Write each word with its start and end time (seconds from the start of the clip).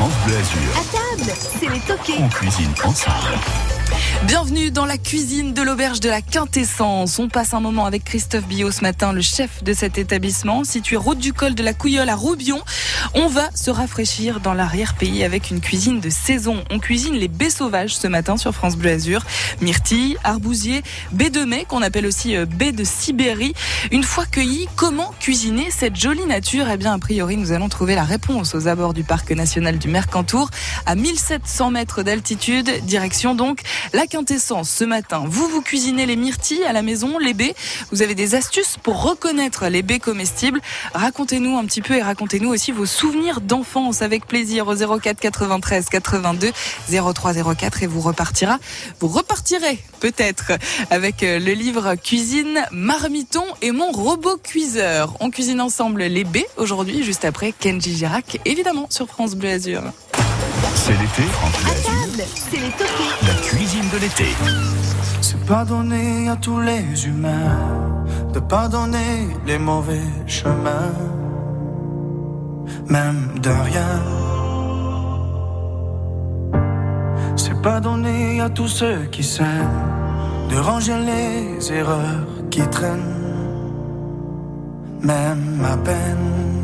France 0.00 0.14
Bleu 0.24 0.36
Azur. 0.38 0.99
Table, 1.16 1.32
c'est 1.58 1.68
les 1.68 1.80
toqués. 1.80 2.14
On 2.18 2.28
cuisine 2.28 2.72
ensemble. 2.84 3.38
Bienvenue 4.24 4.70
dans 4.70 4.84
la 4.84 4.98
cuisine 4.98 5.54
de 5.54 5.62
l'auberge 5.62 6.00
de 6.00 6.08
la 6.08 6.20
Quintessence. 6.20 7.18
On 7.18 7.28
passe 7.28 7.54
un 7.54 7.60
moment 7.60 7.86
avec 7.86 8.04
Christophe 8.04 8.46
Billot 8.46 8.70
ce 8.70 8.82
matin, 8.82 9.12
le 9.12 9.22
chef 9.22 9.64
de 9.64 9.72
cet 9.72 9.98
établissement, 9.98 10.62
situé 10.62 10.96
route 10.96 11.18
du 11.18 11.32
col 11.32 11.54
de 11.54 11.62
la 11.62 11.72
Couilleule 11.72 12.08
à 12.08 12.14
Roubion. 12.14 12.60
On 13.14 13.28
va 13.28 13.48
se 13.54 13.70
rafraîchir 13.70 14.40
dans 14.40 14.54
l'arrière-pays 14.54 15.24
avec 15.24 15.50
une 15.50 15.60
cuisine 15.60 16.00
de 16.00 16.10
saison. 16.10 16.62
On 16.70 16.78
cuisine 16.78 17.14
les 17.14 17.28
baies 17.28 17.50
sauvages 17.50 17.96
ce 17.96 18.06
matin 18.06 18.36
sur 18.36 18.54
France 18.54 18.76
Bleu 18.76 18.90
Azur. 18.90 19.24
Myrtille, 19.60 20.16
arbousier, 20.22 20.82
baies 21.12 21.30
de 21.30 21.44
mai, 21.44 21.64
qu'on 21.66 21.82
appelle 21.82 22.06
aussi 22.06 22.36
euh, 22.36 22.46
baies 22.46 22.72
de 22.72 22.84
Sibérie. 22.84 23.54
Une 23.90 24.04
fois 24.04 24.26
cueillies, 24.26 24.68
comment 24.76 25.12
cuisiner 25.18 25.70
cette 25.70 25.96
jolie 25.96 26.26
nature? 26.26 26.66
Eh 26.70 26.76
bien, 26.76 26.92
a 26.92 26.98
priori, 26.98 27.36
nous 27.36 27.52
allons 27.52 27.68
trouver 27.68 27.94
la 27.94 28.04
réponse 28.04 28.54
aux 28.54 28.68
abords 28.68 28.94
du 28.94 29.02
parc 29.02 29.30
national 29.32 29.78
du 29.78 29.88
Mercantour, 29.88 30.50
à 30.86 30.94
1700 31.00 31.70
mètres 31.70 32.02
d'altitude, 32.02 32.70
direction 32.84 33.34
donc 33.34 33.62
la 33.94 34.06
quintessence 34.06 34.68
ce 34.68 34.84
matin. 34.84 35.24
Vous, 35.26 35.48
vous 35.48 35.62
cuisinez 35.62 36.04
les 36.04 36.16
myrtilles 36.16 36.64
à 36.64 36.72
la 36.72 36.82
maison, 36.82 37.18
les 37.18 37.32
baies. 37.32 37.54
Vous 37.90 38.02
avez 38.02 38.14
des 38.14 38.34
astuces 38.34 38.76
pour 38.82 39.02
reconnaître 39.02 39.66
les 39.68 39.82
baies 39.82 39.98
comestibles. 39.98 40.60
Racontez-nous 40.94 41.56
un 41.56 41.64
petit 41.64 41.80
peu 41.80 41.94
et 41.94 42.02
racontez-nous 42.02 42.50
aussi 42.50 42.70
vos 42.70 42.84
souvenirs 42.84 43.40
d'enfance 43.40 44.02
avec 44.02 44.26
plaisir 44.26 44.68
au 44.68 44.74
04 44.74 45.18
93 45.18 45.86
82 45.88 46.52
03 46.90 47.54
04 47.54 47.82
et 47.82 47.86
vous 47.86 48.00
repartira. 48.00 48.58
Vous 49.00 49.08
repartirez 49.08 49.78
peut-être 50.00 50.52
avec 50.90 51.22
euh, 51.22 51.38
le 51.38 51.52
livre 51.52 51.94
Cuisine 51.94 52.62
Marmiton 52.72 53.44
et 53.62 53.70
mon 53.70 53.90
robot 53.90 54.36
cuiseur. 54.36 55.16
On 55.20 55.30
cuisine 55.30 55.60
ensemble 55.60 56.02
les 56.02 56.24
baies 56.24 56.48
aujourd'hui, 56.58 57.02
juste 57.02 57.24
après 57.24 57.52
Kenji 57.52 57.96
Girac, 57.96 58.38
évidemment 58.44 58.86
sur 58.90 59.06
France 59.06 59.34
Bleu 59.34 59.50
Azur. 59.50 59.82
C'est 60.74 60.92
l'été, 60.92 61.26
table, 61.84 62.24
c'est 62.34 62.56
les. 62.58 63.26
La 63.26 63.34
cuisine 63.42 63.88
de 63.92 63.98
l'été. 63.98 64.26
C'est 65.20 65.44
pardonner 65.46 66.28
à 66.28 66.36
tous 66.36 66.60
les 66.60 67.06
humains 67.06 68.04
de 68.32 68.40
pardonner 68.40 69.28
les 69.46 69.58
mauvais 69.58 70.08
chemins, 70.26 70.94
même 72.88 73.38
de 73.40 73.50
rien. 73.50 74.02
C'est 77.36 77.60
pardonner 77.62 78.40
à 78.40 78.50
tous 78.50 78.68
ceux 78.68 79.04
qui 79.10 79.22
s'aiment 79.22 79.90
de 80.50 80.56
ranger 80.56 80.98
les 80.98 81.72
erreurs 81.72 82.26
qui 82.50 82.62
traînent, 82.68 83.16
même 85.02 85.64
à 85.64 85.76
peine. 85.76 86.59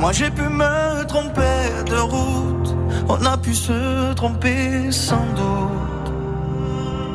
Moi 0.00 0.12
j'ai 0.12 0.30
pu 0.30 0.42
me 0.42 1.04
tromper 1.04 1.84
de 1.84 1.96
route, 1.96 2.74
on 3.06 3.22
a 3.26 3.36
pu 3.36 3.54
se 3.54 4.14
tromper 4.14 4.90
sans 4.90 5.26
doute. 5.36 6.12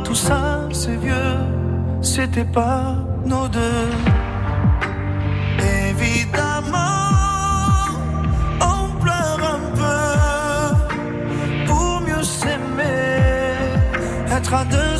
Tout 0.03 0.13
ça 0.13 0.61
c'est 0.71 0.95
vieux, 0.95 1.39
c'était 2.03 2.45
pas 2.45 2.95
nos 3.25 3.47
deux. 3.47 3.89
Évidemment, 5.89 6.77
on 8.61 8.87
pleure 9.03 9.41
un 9.55 9.63
peu 9.81 10.05
pour 11.65 12.01
mieux 12.01 12.23
s'aimer. 12.23 13.23
Être 14.31 14.53
à 14.53 14.63
deux, 14.65 14.94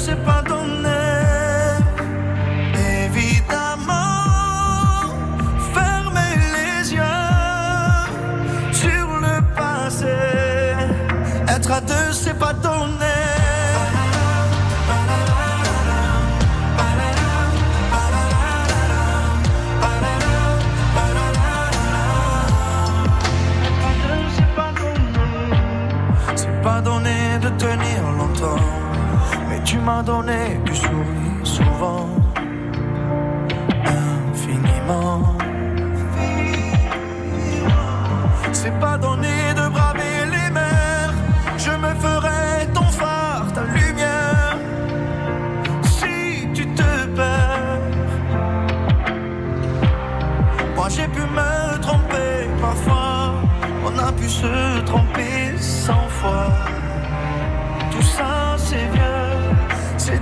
M'as 29.86 30.02
donné 30.02 30.65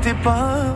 c'était 0.04 0.16
pas 0.22 0.76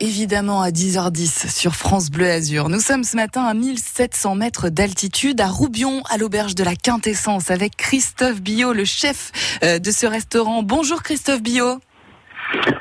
Évidemment, 0.00 0.62
à 0.62 0.70
10h10 0.70 1.52
sur 1.54 1.74
France 1.74 2.10
Bleu 2.10 2.30
Azur. 2.30 2.68
Nous 2.68 2.80
sommes 2.80 3.04
ce 3.04 3.16
matin 3.16 3.44
à 3.44 3.54
1700 3.54 4.34
mètres 4.34 4.68
d'altitude 4.68 5.40
à 5.40 5.46
Roubion, 5.46 6.02
à 6.10 6.18
l'auberge 6.18 6.54
de 6.54 6.64
la 6.64 6.76
Quintessence, 6.76 7.50
avec 7.50 7.76
Christophe 7.76 8.40
Billot, 8.40 8.72
le 8.72 8.84
chef 8.84 9.32
euh, 9.62 9.78
de 9.78 9.90
ce 9.90 10.06
restaurant. 10.06 10.62
Bonjour 10.62 11.02
Christophe 11.02 11.42
Billot. 11.42 11.80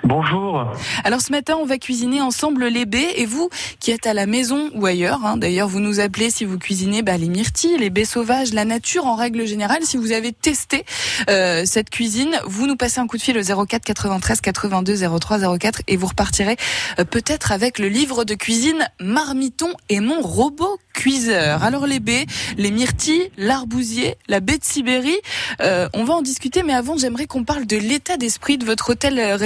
Bonjour. 0.04 0.72
Alors 1.04 1.22
ce 1.22 1.32
matin, 1.32 1.56
on 1.60 1.66
va 1.66 1.78
cuisiner 1.78 2.22
ensemble 2.22 2.68
les 2.68 2.86
baies 2.86 3.14
et 3.18 3.26
vous 3.26 3.50
qui 3.80 3.92
êtes 3.92 4.06
à 4.06 4.14
la 4.14 4.28
maison 4.28 4.70
ou 4.76 4.86
ailleurs, 4.86 5.26
hein, 5.26 5.36
d'ailleurs 5.38 5.68
vous 5.68 5.80
nous 5.80 6.00
appelez 6.00 6.30
si 6.30 6.46
vous 6.46 6.60
cuisinez 6.60 7.02
bah, 7.02 7.18
les 7.18 7.28
myrtilles, 7.28 7.78
les 7.78 7.90
baies 7.90 8.06
sauvages, 8.06 8.54
la 8.54 8.66
nature 8.66 9.08
en 9.08 9.16
règle 9.16 9.48
générale. 9.48 9.80
Si 9.84 9.98
vous 9.98 10.12
avez 10.12 10.32
testé 10.32 10.86
euh, 11.30 11.64
cette 11.66 11.90
cuisine, 11.90 12.40
vous 12.46 12.68
nous 12.68 12.76
passez 12.76 13.00
un 13.00 13.08
coup 13.08 13.18
de 13.18 13.22
fil 13.22 13.38
au 13.38 13.66
04 13.66 13.84
93 13.84 14.42
82 14.42 15.20
03 15.20 15.58
04 15.58 15.82
et 15.88 15.98
vous 15.98 16.08
repartirez 16.08 16.56
euh, 17.00 17.04
peut-être 17.04 17.52
avec 17.52 17.80
le 17.80 17.88
livre 17.88 18.26
de 18.26 18.36
cuisine 18.36 18.88
Marmiton 19.00 19.70
et 19.90 20.00
mon 20.00 20.22
robot 20.22 20.78
cuiseur. 20.94 21.64
Alors 21.64 21.88
les 21.88 22.00
baies, 22.00 22.26
les 22.58 22.72
myrtilles, 22.72 23.32
l'arbousier, 23.38 24.16
la 24.28 24.40
baie 24.40 24.58
de 24.58 24.64
Sibérie, 24.64 25.18
euh, 25.62 25.90
on 25.94 26.04
va 26.04 26.14
en 26.14 26.22
discuter 26.22 26.62
mais 26.64 26.74
avant 26.74 26.98
j'aimerais 26.98 27.26
qu'on 27.26 27.44
parle 27.44 27.66
de 27.66 27.78
l'état 27.78 28.18
d'esprit 28.18 28.58
de 28.58 28.66
votre 28.66 28.94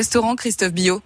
hôtel-restaurant 0.10 0.36
Christophe 0.36 0.74
Billot. 0.74 1.02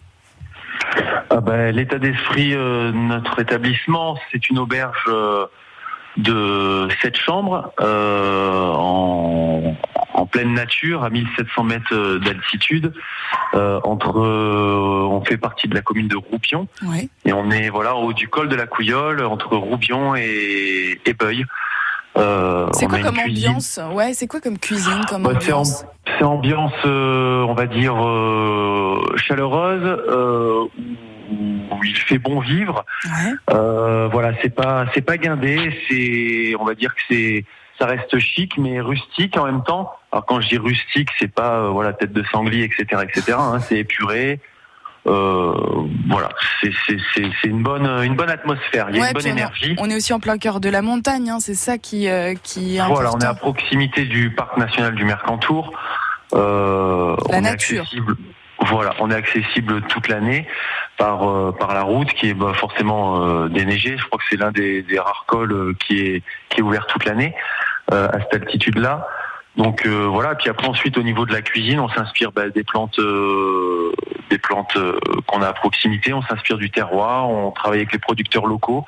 Ah 1.30 1.42
ben, 1.42 1.76
L'état 1.76 2.00
d'esprit 2.00 2.52
de 2.52 2.92
notre 2.92 3.40
établissement, 3.40 4.18
c'est 4.32 4.50
une 4.50 4.60
auberge 4.60 5.04
euh, 5.08 5.46
de 6.16 6.88
7 7.02 7.18
chambres 7.18 7.74
euh, 7.82 8.70
en, 8.72 9.76
en, 10.14 10.26
pleine 10.26 10.54
nature, 10.54 11.04
à 11.04 11.10
1700 11.10 11.64
mètres 11.64 12.18
d'altitude. 12.20 12.94
Euh, 13.56 13.82
entre, 13.84 14.20
on 14.20 15.24
fait 15.26 15.38
partie 15.38 15.68
de 15.68 15.76
la 15.76 15.82
commune 15.82 16.08
de 16.08 16.16
Roubion 16.16 16.68
Ouais. 16.84 17.10
et 17.26 17.34
on 17.34 17.52
est 17.52 17.70
voilà 17.70 17.96
au 17.96 18.10
haut 18.10 18.14
du 18.14 18.30
col 18.30 18.48
de 18.48 18.56
la 18.56 18.68
Couillole, 18.68 19.24
entre 19.26 19.56
Roubion 19.58 20.16
et, 20.16 21.00
et 21.06 21.14
Beuil. 21.14 21.46
Euh, 22.18 22.68
C'est 22.74 22.86
quoi 22.88 23.00
comme 23.00 23.16
cuisine- 23.18 23.50
ambiance? 23.50 23.80
Ouais, 23.92 24.14
c'est 24.14 24.28
quoi 24.28 24.40
comme 24.40 24.58
cuisine, 24.60 25.02
comme 25.10 25.24
Bah, 25.24 25.32
c'est 25.40 25.52
en- 25.52 25.58
ambiance? 25.62 25.86
C'est 26.18 26.24
ambiance, 26.24 26.74
euh, 26.86 27.44
on 27.48 27.54
va 27.54 27.66
dire, 27.66 27.96
euh, 28.06 29.00
chaleureuse, 29.18 29.82
euh, 29.84 30.66
où 31.32 31.84
il 31.84 31.96
fait 31.98 32.20
bon 32.20 32.40
vivre. 32.40 32.86
Ouais. 33.06 33.32
Euh, 33.56 34.08
voilà, 34.12 34.34
c'est 34.42 34.54
pas, 34.54 34.86
c'est 34.94 35.02
pas 35.02 35.18
guindé, 35.18 35.72
c'est, 35.90 36.54
on 36.60 36.66
va 36.66 36.76
dire 36.76 36.94
que 36.94 37.02
c'est, 37.10 37.46
ça 37.80 37.88
reste 37.88 38.20
chic 38.20 38.58
mais 38.60 38.80
rustique 38.80 39.36
en 39.38 39.46
même 39.46 39.64
temps. 39.64 39.92
Alors 40.12 40.26
quand 40.26 40.40
je 40.42 40.50
dis 40.50 40.58
rustique, 40.60 41.10
c'est 41.20 41.34
pas, 41.34 41.56
euh, 41.62 41.70
voilà, 41.70 41.94
tête 41.94 42.14
de 42.14 42.24
sanglier, 42.32 42.64
etc., 42.66 43.02
etc. 43.04 43.38
hein, 43.40 43.60
c'est 43.60 43.78
épuré. 43.80 44.40
Euh, 45.06 45.54
voilà, 46.10 46.30
c'est, 46.62 46.72
une 47.44 47.62
bonne, 47.62 47.86
une 48.04 48.16
bonne 48.16 48.30
atmosphère. 48.30 48.88
Il 48.90 48.96
y 48.96 49.00
a 49.00 49.02
Ouais, 49.02 49.08
une 49.10 49.14
bonne 49.14 49.22
puis 49.24 49.32
on 49.32 49.36
est- 49.36 49.40
énergie. 49.40 49.76
On 49.80 49.90
est 49.90 49.96
aussi 49.96 50.14
en 50.14 50.20
plein 50.20 50.38
cœur 50.38 50.60
de 50.62 50.70
la 50.70 50.82
montagne, 50.82 51.30
hein, 51.30 51.40
c'est 51.42 51.56
ça 51.56 51.78
qui, 51.78 52.08
euh, 52.08 52.36
qui 52.42 52.78
est 52.78 52.82
Voilà, 52.88 53.12
on 53.14 53.20
est 53.20 53.26
à 53.26 53.34
proximité 53.34 54.06
du 54.06 54.32
parc 54.32 54.56
national 54.58 54.96
du 54.96 55.04
Mercantour. 55.04 55.74
Euh, 56.34 57.16
La 57.30 57.38
on 57.38 57.42
nature. 57.42 57.78
Est 57.78 57.82
accessible, 57.82 58.16
voilà, 58.68 58.94
on 59.00 59.12
est 59.12 59.16
accessible 59.16 59.82
toute 59.84 60.08
l'année 60.08 60.48
par 60.98 61.30
euh, 61.30 61.52
par 61.52 61.74
la 61.74 61.82
route 61.84 62.12
qui 62.14 62.30
est 62.30 62.34
bah, 62.34 62.54
forcément 62.56 63.24
euh, 63.28 63.50
déneigée. 63.50 63.98
Je 63.98 64.06
crois 64.06 64.18
que 64.20 64.24
c'est 64.30 64.38
l'un 64.38 64.52
des, 64.52 64.84
des 64.84 65.00
rares 65.00 65.26
cols 65.28 65.76
qui 65.86 66.00
est 66.00 66.24
qui 66.50 66.60
est 66.60 66.64
ouvert 66.64 66.86
toute 66.88 67.04
l'année 67.06 67.36
euh, 67.92 68.08
à 68.08 68.20
cette 68.22 68.36
altitude-là. 68.36 69.06
Donc 69.56 69.86
euh, 69.86 70.08
voilà. 70.08 70.36
Puis 70.36 70.50
après 70.50 70.68
ensuite 70.68 70.98
au 70.98 71.04
niveau 71.04 71.26
de 71.26 71.34
la 71.34 71.42
cuisine, 71.42 71.80
on 71.80 71.90
s'inspire 71.90 72.32
bah, 72.32 72.50
des 72.50 72.64
plantes 72.64 72.98
euh, 73.00 73.92
des 74.30 74.40
plantes 74.40 74.76
euh, 74.76 74.98
qu'on 75.28 75.42
a 75.42 75.48
à 75.48 75.54
proximité. 75.54 76.14
On 76.14 76.22
s'inspire 76.24 76.58
du 76.58 76.72
terroir. 76.72 77.30
On 77.30 77.52
travaille 77.52 77.80
avec 77.80 77.94
les 77.94 78.00
producteurs 78.00 78.48
locaux. 78.48 78.86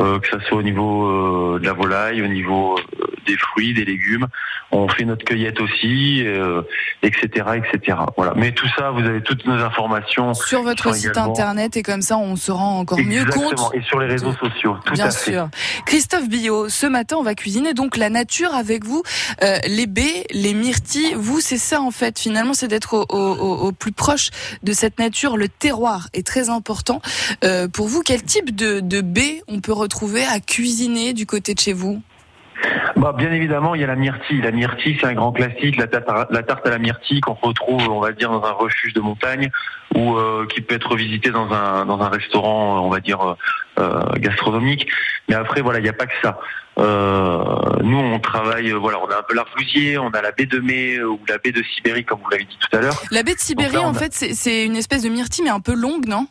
Euh, 0.00 0.18
que 0.18 0.28
ça 0.28 0.38
soit 0.48 0.58
au 0.58 0.62
niveau 0.62 1.06
euh, 1.06 1.58
de 1.60 1.64
la 1.66 1.72
volaille, 1.72 2.22
au 2.22 2.28
niveau 2.28 2.76
euh, 2.78 3.04
des 3.26 3.36
fruits, 3.36 3.74
des 3.74 3.84
légumes. 3.84 4.26
On 4.72 4.88
fait 4.88 5.04
notre 5.04 5.24
cueillette 5.24 5.60
aussi, 5.60 6.26
euh, 6.26 6.62
etc., 7.02 7.46
etc. 7.56 7.96
Voilà. 8.16 8.32
Mais 8.34 8.50
tout 8.52 8.66
ça, 8.76 8.90
vous 8.90 9.00
avez 9.04 9.22
toutes 9.22 9.46
nos 9.46 9.54
informations. 9.62 10.34
Sur 10.34 10.62
votre 10.62 10.92
site 10.94 11.10
également- 11.10 11.30
internet 11.30 11.76
et 11.76 11.82
comme 11.82 12.02
ça 12.02 12.16
on 12.18 12.34
se 12.34 12.50
rend 12.50 12.80
encore 12.80 12.98
mieux 12.98 13.24
compte. 13.26 13.54
Et 13.74 13.82
sur 13.82 14.00
les 14.00 14.06
réseaux 14.06 14.32
sociaux, 14.32 14.76
tout 14.84 14.94
Bien 14.94 15.06
à 15.06 15.10
fait. 15.10 15.32
sûr. 15.32 15.48
Christophe 15.86 16.28
Billot, 16.28 16.68
ce 16.68 16.86
matin 16.86 17.16
on 17.18 17.22
va 17.22 17.34
cuisiner 17.36 17.72
donc 17.74 17.96
la 17.96 18.10
nature 18.10 18.52
avec 18.54 18.84
vous, 18.84 19.02
Euh, 19.42 19.58
les 19.68 19.86
baies, 19.86 20.24
les 20.32 20.54
myrtilles. 20.54 21.14
Vous 21.16 21.40
c'est 21.40 21.58
ça 21.58 21.80
en 21.80 21.90
fait 21.90 22.18
finalement 22.18 22.54
c'est 22.54 22.68
d'être 22.68 22.94
au, 22.94 23.04
au- 23.08 23.34
au- 23.34 23.66
au 23.68 23.72
plus 23.72 23.92
proche 23.92 24.30
de 24.62 24.72
cette 24.72 24.98
nature. 24.98 25.36
Le 25.36 25.48
terroir 25.48 26.08
est 26.14 26.26
très 26.26 26.48
important. 26.50 27.00
Euh, 27.44 27.68
pour 27.68 27.88
vous, 27.88 28.02
quel 28.02 28.22
type 28.22 28.54
de, 28.54 28.80
de 28.80 29.00
baies 29.00 29.42
on 29.48 29.60
peut 29.60 29.72
retrouver 29.84 30.24
à 30.24 30.40
cuisiner 30.40 31.12
du 31.12 31.26
côté 31.26 31.54
de 31.54 31.60
chez 31.60 31.72
vous 31.72 32.02
Bah, 32.96 33.14
bien 33.16 33.32
évidemment, 33.32 33.74
il 33.74 33.80
y 33.80 33.84
a 33.84 33.86
la 33.86 33.96
myrtille. 33.96 34.40
La 34.40 34.50
myrtille, 34.50 34.96
c'est 35.00 35.06
un 35.06 35.14
grand 35.14 35.32
classique. 35.32 35.76
La 35.76 35.86
tarte, 35.86 36.08
à, 36.08 36.26
la 36.30 36.42
tarte 36.42 36.66
à 36.66 36.70
la 36.70 36.78
myrtille 36.78 37.20
qu'on 37.20 37.34
retrouve, 37.34 37.88
on 37.88 38.00
va 38.00 38.12
dire, 38.12 38.30
dans 38.30 38.44
un 38.44 38.52
refuge 38.52 38.94
de 38.94 39.00
montagne 39.00 39.50
ou 39.94 40.16
euh, 40.16 40.46
qui 40.46 40.60
peut 40.60 40.74
être 40.74 40.96
visité 40.96 41.30
dans 41.30 41.52
un 41.52 41.86
dans 41.86 42.00
un 42.00 42.08
restaurant, 42.08 42.84
on 42.84 42.88
va 42.88 43.00
dire 43.00 43.20
euh, 43.20 43.34
euh, 43.78 44.00
gastronomique. 44.16 44.88
Mais 45.28 45.34
après, 45.34 45.60
voilà, 45.60 45.78
il 45.78 45.82
n'y 45.82 45.88
a 45.88 45.94
pas 45.94 46.06
que 46.06 46.18
ça. 46.22 46.38
Euh, 46.78 47.44
nous, 47.82 47.98
on 47.98 48.18
travaille, 48.18 48.70
voilà, 48.72 48.98
on 49.00 49.08
a 49.08 49.18
un 49.18 49.22
peu 49.22 49.34
l'arbousier, 49.34 49.98
on 49.98 50.08
a 50.08 50.22
la 50.22 50.32
baie 50.32 50.46
de 50.46 50.58
mai 50.58 51.00
ou 51.02 51.20
la 51.28 51.38
baie 51.38 51.52
de 51.52 51.62
Sibérie, 51.62 52.04
comme 52.04 52.20
vous 52.20 52.30
l'avez 52.30 52.44
dit 52.44 52.58
tout 52.58 52.76
à 52.76 52.80
l'heure. 52.80 53.00
La 53.10 53.22
baie 53.22 53.34
de 53.34 53.40
Sibérie 53.40 53.74
Donc 53.74 53.82
là, 53.82 53.86
on 53.86 53.90
en 53.90 53.94
fait 53.94 54.12
c'est 54.12 54.64
une 54.64 54.76
espèce 54.76 55.02
de 55.02 55.08
myrtille 55.08 55.44
mais 55.44 55.50
un 55.50 55.60
peu 55.60 55.74
longue, 55.74 56.06
non? 56.06 56.26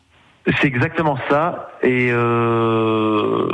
C'est 0.60 0.66
exactement 0.66 1.18
ça. 1.30 1.70
Et 1.82 2.10
euh, 2.12 3.48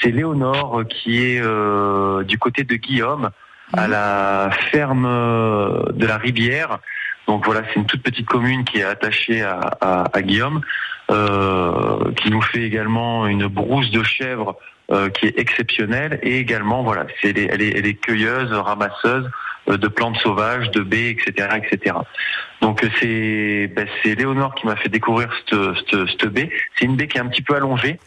c'est 0.00 0.10
Léonore 0.10 0.82
qui 0.88 1.24
est 1.24 1.40
euh, 1.42 2.22
du 2.24 2.38
côté 2.38 2.62
de 2.64 2.74
Guillaume, 2.76 3.30
à 3.72 3.84
Mhm. 3.86 3.90
la 3.90 4.50
ferme 4.70 5.06
euh, 5.06 5.82
de 5.92 6.06
la 6.06 6.16
Ribière. 6.18 6.78
Donc 7.26 7.44
voilà, 7.46 7.62
c'est 7.68 7.80
une 7.80 7.86
toute 7.86 8.02
petite 8.02 8.26
commune 8.26 8.64
qui 8.64 8.78
est 8.78 8.84
attachée 8.84 9.42
à, 9.42 9.58
à- 9.80 10.04
à 10.12 10.22
Guillaume, 10.22 10.60
euh, 11.10 12.12
qui 12.16 12.30
nous 12.30 12.42
fait 12.42 12.62
également 12.62 13.26
une 13.26 13.46
brousse 13.46 13.90
de 13.90 14.02
chèvres 14.02 14.56
euh, 14.92 15.08
qui 15.08 15.26
est 15.26 15.38
exceptionnelle. 15.38 16.20
Et 16.22 16.38
également, 16.38 16.82
voilà, 16.82 17.06
c'est 17.22 17.30
elle 17.36 17.62
est, 17.62 17.76
elle 17.78 17.96
cueilleuse, 17.96 18.52
ramasseuse 18.52 19.28
de 19.66 19.88
plantes 19.88 20.16
sauvages, 20.18 20.70
de 20.70 20.80
baies, 20.80 21.10
etc., 21.10 21.48
etc. 21.56 21.96
Donc 22.60 22.82
euh, 22.82 22.88
c'est 23.00 23.70
ben, 23.74 23.86
c'est 24.02 24.14
Léonore 24.14 24.54
qui 24.54 24.66
m'a 24.66 24.76
fait 24.76 24.88
découvrir 24.88 25.28
cette, 25.48 26.26
baie. 26.26 26.50
C'est 26.76 26.84
une 26.84 26.96
baie 26.96 27.08
qui 27.08 27.18
est 27.18 27.20
un 27.20 27.26
petit 27.26 27.42
peu 27.42 27.54
allongée, 27.54 27.98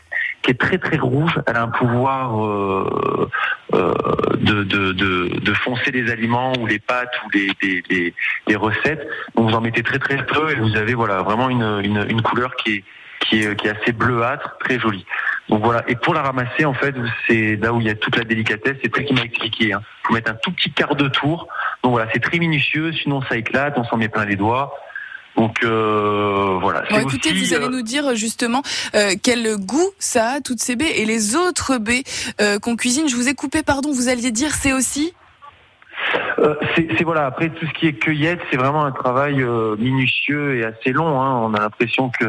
qui 0.41 0.51
est 0.51 0.59
très 0.59 0.77
très 0.77 0.97
rouge. 0.97 1.39
Elle 1.45 1.57
a 1.57 1.63
un 1.63 1.69
pouvoir 1.69 2.43
euh, 2.43 3.29
euh, 3.73 3.93
de, 4.37 4.63
de, 4.63 4.91
de, 4.93 5.53
foncer 5.53 5.91
les 5.91 6.11
aliments 6.11 6.53
ou 6.59 6.65
les 6.65 6.79
pâtes 6.79 7.13
ou 7.25 7.29
les, 7.33 7.49
les, 7.61 7.83
les, 7.89 8.13
les 8.47 8.55
recettes. 8.55 9.07
Donc 9.35 9.49
vous 9.49 9.55
en 9.55 9.61
mettez 9.61 9.83
très 9.83 9.99
très 9.99 10.25
peu 10.25 10.51
et 10.51 10.55
vous 10.55 10.75
avez 10.75 10.93
voilà 10.93 11.21
vraiment 11.21 11.49
une, 11.49 11.81
une, 11.83 12.05
une 12.09 12.21
couleur 12.21 12.55
qui 12.55 12.77
est 12.77 12.83
qui 13.21 13.41
est, 13.41 13.55
qui 13.55 13.67
est 13.67 13.81
assez 13.81 13.91
bleuâtre, 13.91 14.57
très 14.59 14.79
jolie. 14.79 15.05
Donc 15.49 15.63
voilà. 15.63 15.83
Et 15.87 15.95
pour 15.95 16.13
la 16.13 16.21
ramasser, 16.21 16.65
en 16.65 16.73
fait, 16.73 16.95
c'est 17.27 17.55
là 17.55 17.73
où 17.73 17.79
il 17.79 17.87
y 17.87 17.89
a 17.89 17.95
toute 17.95 18.17
la 18.17 18.23
délicatesse. 18.23 18.77
C'est 18.83 18.95
ce 18.95 19.01
qu'il 19.01 19.15
m'a 19.15 19.23
expliqué. 19.23 19.73
Hein. 19.73 19.81
Faut 20.03 20.13
mettre 20.13 20.31
un 20.31 20.35
tout 20.35 20.51
petit 20.51 20.71
quart 20.71 20.95
de 20.95 21.07
tour. 21.07 21.47
Donc 21.83 21.93
voilà, 21.93 22.09
c'est 22.13 22.19
très 22.19 22.37
minutieux. 22.37 22.91
Sinon, 22.91 23.21
ça 23.29 23.37
éclate. 23.37 23.75
On 23.77 23.83
s'en 23.85 23.97
met 23.97 24.09
plein 24.09 24.25
les 24.25 24.35
doigts. 24.35 24.73
Donc 25.37 25.63
euh, 25.63 26.57
voilà. 26.59 26.83
Bon, 26.89 26.97
écoutez, 26.97 27.31
aussi, 27.31 27.45
vous 27.45 27.53
allez 27.53 27.65
euh, 27.65 27.69
nous 27.69 27.83
dire 27.83 28.15
justement 28.15 28.63
euh, 28.95 29.11
quel 29.21 29.55
goût 29.57 29.91
ça 29.99 30.31
a 30.31 30.41
toutes 30.41 30.59
ces 30.59 30.75
baies 30.75 30.99
et 30.99 31.05
les 31.05 31.35
autres 31.35 31.77
baies 31.77 32.03
euh, 32.41 32.57
qu'on 32.57 32.75
cuisine. 32.75 33.07
Je 33.07 33.15
vous 33.15 33.29
ai 33.29 33.35
coupé, 33.35 33.61
pardon. 33.61 33.91
Vous 33.91 34.09
alliez 34.09 34.31
dire 34.31 34.55
c'est 34.55 34.73
aussi? 34.73 35.13
C'est 36.75 37.03
voilà. 37.03 37.27
Après 37.27 37.49
tout 37.49 37.67
ce 37.67 37.73
qui 37.73 37.87
est 37.87 37.93
cueillette, 37.93 38.39
c'est 38.49 38.57
vraiment 38.57 38.83
un 38.83 38.91
travail 38.91 39.45
minutieux 39.77 40.57
et 40.57 40.65
assez 40.65 40.91
long. 40.91 41.21
Hein. 41.21 41.39
On 41.43 41.53
a 41.53 41.59
l'impression 41.59 42.09
que 42.09 42.25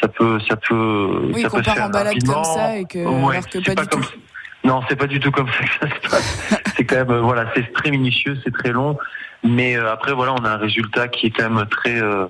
ça 0.00 0.08
peut, 0.08 0.38
ça 0.48 0.56
peut, 0.56 1.30
oui 1.34 1.42
ça 1.42 1.50
peut 1.50 1.62
se 1.62 1.70
faire 1.70 1.84
en 1.84 1.90
balade 1.90 2.06
rapidement. 2.14 2.34
comme 2.34 2.44
ça 2.44 2.76
et 2.76 2.84
que 2.84 2.98
Ouais, 2.98 3.36
alors 3.36 3.48
que 3.48 3.58
c'est 3.64 3.74
pas, 3.74 3.82
du 3.82 3.88
comme- 3.88 4.02
tout. 4.02 4.08
Non, 4.62 4.82
c'est 4.88 4.96
pas 4.96 5.06
du 5.06 5.18
tout 5.20 5.30
comme 5.30 5.48
ça 5.48 5.64
que 5.64 5.88
ça 5.88 5.94
se 5.96 6.08
passe. 6.10 6.62
c'est 6.76 6.84
quand 6.84 6.96
même, 6.96 7.10
euh, 7.10 7.20
voilà, 7.20 7.46
c'est 7.54 7.72
très 7.72 7.90
minutieux, 7.90 8.36
c'est 8.44 8.52
très 8.52 8.72
long, 8.72 8.98
mais 9.42 9.76
euh, 9.78 9.90
après 9.90 10.12
voilà, 10.12 10.34
on 10.34 10.44
a 10.44 10.50
un 10.50 10.56
résultat 10.58 11.08
qui 11.08 11.26
est 11.28 11.30
quand 11.30 11.48
même 11.48 11.66
très, 11.66 11.98
euh, 12.00 12.26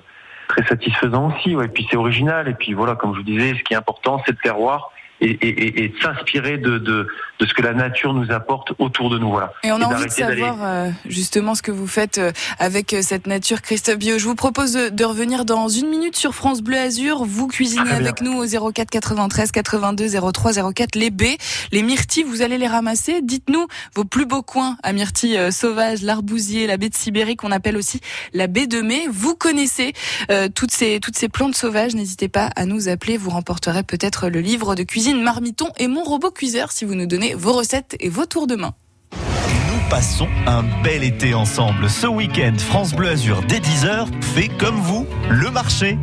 très 0.47 0.63
satisfaisant 0.65 1.33
aussi. 1.35 1.55
Ouais. 1.57 1.65
Et 1.65 1.67
puis 1.67 1.85
c'est 1.91 1.97
original. 1.97 2.47
Et 2.47 2.53
puis 2.53 2.73
voilà, 2.73 2.95
comme 2.95 3.11
je 3.13 3.17
vous 3.17 3.23
disais, 3.25 3.53
ce 3.57 3.63
qui 3.63 3.73
est 3.73 3.77
important, 3.77 4.21
c'est 4.25 4.31
le 4.31 4.37
terroir 4.37 4.91
et, 5.19 5.29
et, 5.31 5.47
et- 5.49 5.83
et 5.83 5.87
de 5.89 5.99
s'inspirer 5.99 6.57
de, 6.57 6.77
de, 6.77 7.07
de 7.41 7.47
ce 7.47 7.53
que 7.55 7.63
la 7.63 7.73
nature 7.73 8.13
nous 8.13 8.31
apporte 8.31 8.73
autour 8.77 9.09
de 9.09 9.17
nous. 9.17 9.29
Voilà. 9.29 9.51
Et 9.63 9.71
on 9.71 9.77
a 9.77 9.81
Et 9.81 9.85
envie 9.85 10.05
de 10.05 10.11
savoir 10.11 10.57
euh, 10.61 10.89
justement 11.05 11.55
ce 11.55 11.63
que 11.63 11.71
vous 11.71 11.87
faites 11.87 12.19
euh, 12.19 12.31
avec 12.59 12.93
euh, 12.93 13.01
cette 13.01 13.25
nature, 13.25 13.63
Christophe 13.63 13.97
Bio. 13.97 14.19
Je 14.19 14.25
vous 14.25 14.35
propose 14.35 14.73
de, 14.73 15.03
revenir 15.03 15.43
dans 15.43 15.67
une 15.67 15.89
minute 15.89 16.15
sur 16.15 16.35
France 16.35 16.61
Bleu 16.61 16.77
Azur. 16.77 17.25
Vous 17.25 17.47
cuisinez 17.47 17.89
avec 17.89 18.21
nous 18.21 18.33
au 18.33 18.71
04 18.71 18.89
93 18.91 19.51
82 19.51 20.31
03 20.31 20.71
04 20.71 20.95
les 20.95 21.09
baies, 21.09 21.37
les 21.71 21.81
myrtilles. 21.81 22.23
Vous 22.23 22.43
allez 22.43 22.59
les 22.59 22.67
ramasser. 22.67 23.21
Dites-nous 23.23 23.65
vos 23.95 24.05
plus 24.05 24.27
beaux 24.27 24.43
coins 24.43 24.77
à 24.83 24.93
myrtilles 24.93 25.51
sauvages, 25.51 26.03
l'arbousier, 26.03 26.67
la 26.67 26.77
baie 26.77 26.89
de 26.89 26.95
Sibérie 26.95 27.35
qu'on 27.35 27.51
appelle 27.51 27.75
aussi 27.75 27.99
la 28.33 28.45
baie 28.45 28.67
de 28.67 28.81
mai. 28.81 29.07
Vous 29.11 29.35
connaissez 29.35 29.93
euh, 30.29 30.47
toutes 30.53 30.71
ces 30.71 30.99
toutes 30.99 31.17
ces 31.17 31.29
plantes 31.29 31.55
sauvages. 31.55 31.95
N'hésitez 31.95 32.29
pas 32.29 32.51
à 32.55 32.65
nous 32.65 32.87
appeler. 32.87 33.17
Vous 33.17 33.31
remporterez 33.31 33.81
peut-être 33.81 34.29
le 34.29 34.41
livre 34.41 34.75
de 34.75 34.83
cuisine 34.83 35.23
Marmiton 35.23 35.69
et 35.79 35.87
mon 35.87 36.03
robot 36.03 36.29
cuiseur 36.29 36.71
si 36.71 36.85
vous 36.85 36.93
nous 36.93 37.07
donnez 37.07 37.30
vos 37.35 37.53
recettes 37.53 37.95
et 37.99 38.09
vos 38.09 38.25
tours 38.25 38.47
de 38.47 38.55
main. 38.55 38.73
Nous 39.13 39.89
passons 39.89 40.27
un 40.47 40.63
bel 40.83 41.03
été 41.03 41.33
ensemble. 41.33 41.89
Ce 41.89 42.07
week-end, 42.07 42.53
France 42.57 42.93
Bleu 42.93 43.09
Azur 43.09 43.41
dès 43.47 43.59
10h 43.59 44.07
fait 44.21 44.47
comme 44.47 44.79
vous 44.79 45.05
le 45.29 45.49
marché. 45.51 45.97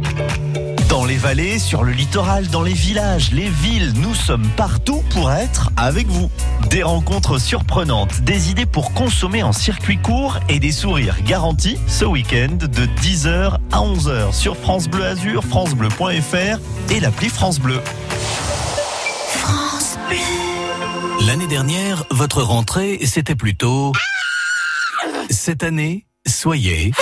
Dans 0.89 1.05
les 1.05 1.17
vallées, 1.17 1.59
sur 1.59 1.85
le 1.85 1.93
littoral, 1.93 2.49
dans 2.49 2.63
les 2.63 2.73
villages, 2.73 3.31
les 3.33 3.51
villes, 3.51 3.93
nous 3.97 4.15
sommes 4.15 4.47
partout 4.57 5.03
pour 5.11 5.31
être 5.31 5.71
avec 5.77 6.07
vous. 6.07 6.31
Des 6.71 6.83
rencontres 6.83 7.39
surprenantes, 7.39 8.23
des 8.23 8.51
idées 8.51 8.65
pour 8.65 8.95
consommer 8.95 9.43
en 9.43 9.53
circuit 9.53 9.99
court 9.99 10.39
et 10.49 10.59
des 10.59 10.73
sourires 10.73 11.23
garantis 11.25 11.79
ce 11.87 12.07
week-end 12.07 12.57
de 12.59 12.87
10h 13.03 13.59
à 13.71 13.79
11h 13.79 14.33
sur 14.33 14.57
France 14.57 14.89
Bleu 14.89 15.05
Azur, 15.05 15.45
francebleu.fr 15.45 16.59
et 16.91 17.01
l'appli 17.01 17.29
France 17.29 17.61
Bleu. 17.61 17.81
L'année 21.27 21.47
dernière, 21.47 22.05
votre 22.11 22.43
rentrée, 22.43 23.01
c'était 23.05 23.35
plutôt... 23.35 23.93
Cette 25.31 25.63
année, 25.63 26.07
soyez... 26.27 26.93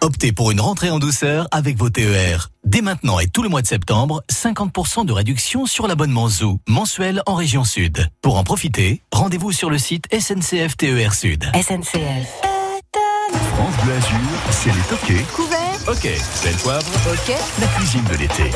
Optez 0.00 0.32
pour 0.32 0.50
une 0.50 0.60
rentrée 0.60 0.90
en 0.90 0.98
douceur 0.98 1.48
avec 1.50 1.78
vos 1.78 1.88
TER. 1.88 2.50
Dès 2.64 2.82
maintenant 2.82 3.20
et 3.20 3.26
tout 3.26 3.42
le 3.42 3.48
mois 3.48 3.62
de 3.62 3.66
septembre, 3.66 4.22
50% 4.30 5.06
de 5.06 5.12
réduction 5.14 5.64
sur 5.64 5.86
l'abonnement 5.86 6.28
Zoo, 6.28 6.58
mensuel 6.68 7.22
en 7.24 7.34
région 7.34 7.64
sud. 7.64 8.06
Pour 8.20 8.36
en 8.36 8.44
profiter, 8.44 9.00
rendez-vous 9.12 9.50
sur 9.50 9.70
le 9.70 9.78
site 9.78 10.04
SNCF 10.12 10.76
TER 10.76 11.14
Sud. 11.14 11.50
SNCF. 11.54 12.28
France 13.54 13.74
Bleu 13.82 13.94
Azur, 13.94 14.18
c'est 14.50 14.74
les 14.74 14.82
toqués. 14.90 15.24
Couvert. 15.34 15.58
Ok, 15.88 16.06
sel 16.34 16.54
poivre, 16.56 16.86
Ok. 17.10 17.34
la 17.60 17.66
cuisine 17.68 18.04
de 18.04 18.16
l'été. 18.16 18.50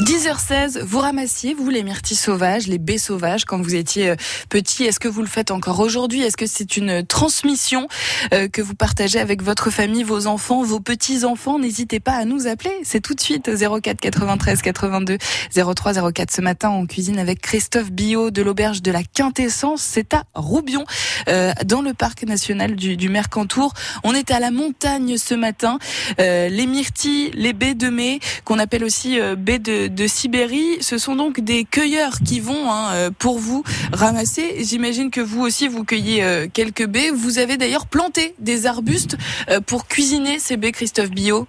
10h16, 0.00 0.80
vous 0.80 0.98
ramassiez, 0.98 1.54
vous, 1.54 1.70
les 1.70 1.84
myrtilles 1.84 2.16
sauvages, 2.16 2.66
les 2.66 2.78
baies 2.78 2.98
sauvages, 2.98 3.44
quand 3.44 3.62
vous 3.62 3.76
étiez 3.76 4.10
euh, 4.10 4.16
petit. 4.48 4.82
Est-ce 4.84 4.98
que 4.98 5.06
vous 5.06 5.20
le 5.20 5.28
faites 5.28 5.52
encore 5.52 5.78
aujourd'hui? 5.78 6.22
Est-ce 6.22 6.36
que 6.36 6.46
c'est 6.46 6.76
une 6.76 7.06
transmission 7.06 7.86
euh, 8.32 8.48
que 8.48 8.60
vous 8.60 8.74
partagez 8.74 9.20
avec 9.20 9.40
votre 9.40 9.70
famille, 9.70 10.02
vos 10.02 10.26
enfants, 10.26 10.64
vos 10.64 10.80
petits-enfants? 10.80 11.60
N'hésitez 11.60 12.00
pas 12.00 12.14
à 12.14 12.24
nous 12.24 12.48
appeler. 12.48 12.72
C'est 12.82 13.00
tout 13.00 13.14
de 13.14 13.20
suite 13.20 13.48
04 13.56 14.00
93 14.00 14.62
82 14.62 15.18
03 15.54 16.12
04. 16.12 16.30
Ce 16.32 16.40
matin, 16.40 16.70
on 16.70 16.86
cuisine 16.86 17.20
avec 17.20 17.40
Christophe 17.40 17.92
Billot 17.92 18.32
de 18.32 18.42
l'auberge 18.42 18.82
de 18.82 18.90
la 18.90 19.04
Quintessence. 19.04 19.80
C'est 19.80 20.12
à 20.12 20.24
Roubion, 20.34 20.84
euh, 21.28 21.52
dans 21.64 21.82
le 21.82 21.94
parc 21.94 22.24
national 22.24 22.74
du, 22.74 23.08
Mercantour. 23.08 23.72
On 24.02 24.12
est 24.12 24.32
à 24.32 24.40
la 24.40 24.50
montagne 24.50 25.18
ce 25.18 25.34
matin. 25.34 25.78
Les 26.18 26.66
myrtilles, 26.66 27.30
les 27.34 27.52
baies 27.52 27.74
de 27.74 27.90
mai, 27.90 28.18
qu'on 28.44 28.58
appelle 28.58 28.82
aussi 28.82 29.18
baies 29.36 29.58
de, 29.60 29.83
de 29.88 30.06
Sibérie, 30.06 30.78
ce 30.80 30.98
sont 30.98 31.16
donc 31.16 31.40
des 31.40 31.64
cueilleurs 31.64 32.18
qui 32.26 32.40
vont 32.40 32.70
hein, 32.70 32.92
euh, 32.94 33.10
pour 33.18 33.38
vous 33.38 33.62
ramasser. 33.92 34.56
J'imagine 34.64 35.10
que 35.10 35.20
vous 35.20 35.42
aussi 35.42 35.68
vous 35.68 35.84
cueillez 35.84 36.22
euh, 36.24 36.46
quelques 36.52 36.86
baies. 36.86 37.10
Vous 37.14 37.38
avez 37.38 37.56
d'ailleurs 37.56 37.86
planté 37.86 38.34
des 38.38 38.66
arbustes 38.66 39.16
euh, 39.50 39.60
pour 39.60 39.86
cuisiner 39.86 40.38
ces 40.38 40.56
baies, 40.56 40.72
Christophe 40.72 41.10
Billot. 41.10 41.46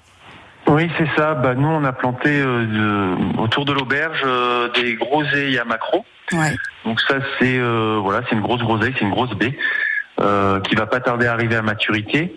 Oui, 0.68 0.90
c'est 0.98 1.08
ça. 1.16 1.36
Bah, 1.36 1.54
nous, 1.54 1.68
on 1.68 1.84
a 1.84 1.94
planté 1.94 2.30
euh, 2.30 2.66
de- 2.66 3.40
autour 3.42 3.66
de 3.66 3.72
l'auberge 3.74 4.22
euh, 4.26 4.70
des 4.74 4.96
groseilles 4.96 5.58
à 5.60 5.66
macro. 5.66 6.04
Ouais. 6.32 6.54
Donc 6.86 7.00
ça, 7.02 7.16
c'est 7.40 7.58
euh, 7.60 8.00
voilà, 8.02 8.22
c'est 8.28 8.36
une 8.36 8.42
grosse 8.42 8.62
groseille, 8.62 8.94
c'est 8.98 9.06
une 9.06 9.12
grosse 9.12 9.34
baie 9.36 9.58
qui 10.70 10.76
va 10.76 10.86
pas 10.86 11.02
tarder 11.02 11.28
à 11.28 11.34
arriver 11.34 11.58
à 11.58 11.62
maturité. 11.62 12.34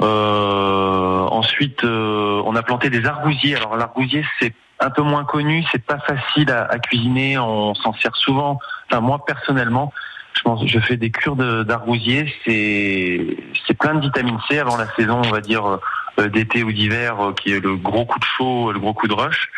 Euh, 0.00 1.26
ensuite, 1.30 1.84
euh, 1.84 2.42
on 2.44 2.56
a 2.56 2.62
planté 2.62 2.90
des 2.90 3.04
argousiers. 3.06 3.56
Alors 3.56 3.76
l'argousier, 3.76 4.24
c'est 4.40 4.54
un 4.80 4.90
peu 4.90 5.02
moins 5.02 5.24
connu, 5.24 5.64
c'est 5.70 5.84
pas 5.84 5.98
facile 5.98 6.50
à, 6.50 6.64
à 6.64 6.78
cuisiner. 6.78 7.38
On 7.38 7.74
s'en 7.74 7.92
sert 7.94 8.16
souvent. 8.16 8.58
Enfin, 8.90 9.00
moi 9.00 9.24
personnellement, 9.26 9.92
je 10.34 10.42
pense, 10.42 10.66
je 10.66 10.78
fais 10.80 10.96
des 10.96 11.10
cures 11.10 11.36
de- 11.36 11.62
d'argousier. 11.64 12.32
C'est 12.44 13.36
c'est 13.66 13.74
plein 13.74 13.94
de 13.94 14.00
vitamine 14.00 14.38
C 14.48 14.58
avant 14.58 14.76
la 14.78 14.86
saison, 14.94 15.20
on 15.24 15.30
va 15.30 15.40
dire 15.42 15.78
euh, 16.18 16.28
d'été 16.28 16.62
ou 16.62 16.72
d'hiver, 16.72 17.20
euh, 17.20 17.32
qui 17.34 17.52
est 17.52 17.60
le 17.60 17.76
gros 17.76 18.06
coup 18.06 18.18
de 18.18 18.24
chaud, 18.24 18.72
le 18.72 18.78
gros 18.80 18.94
coup 18.94 19.06
de 19.08 19.14
rush. 19.14 19.50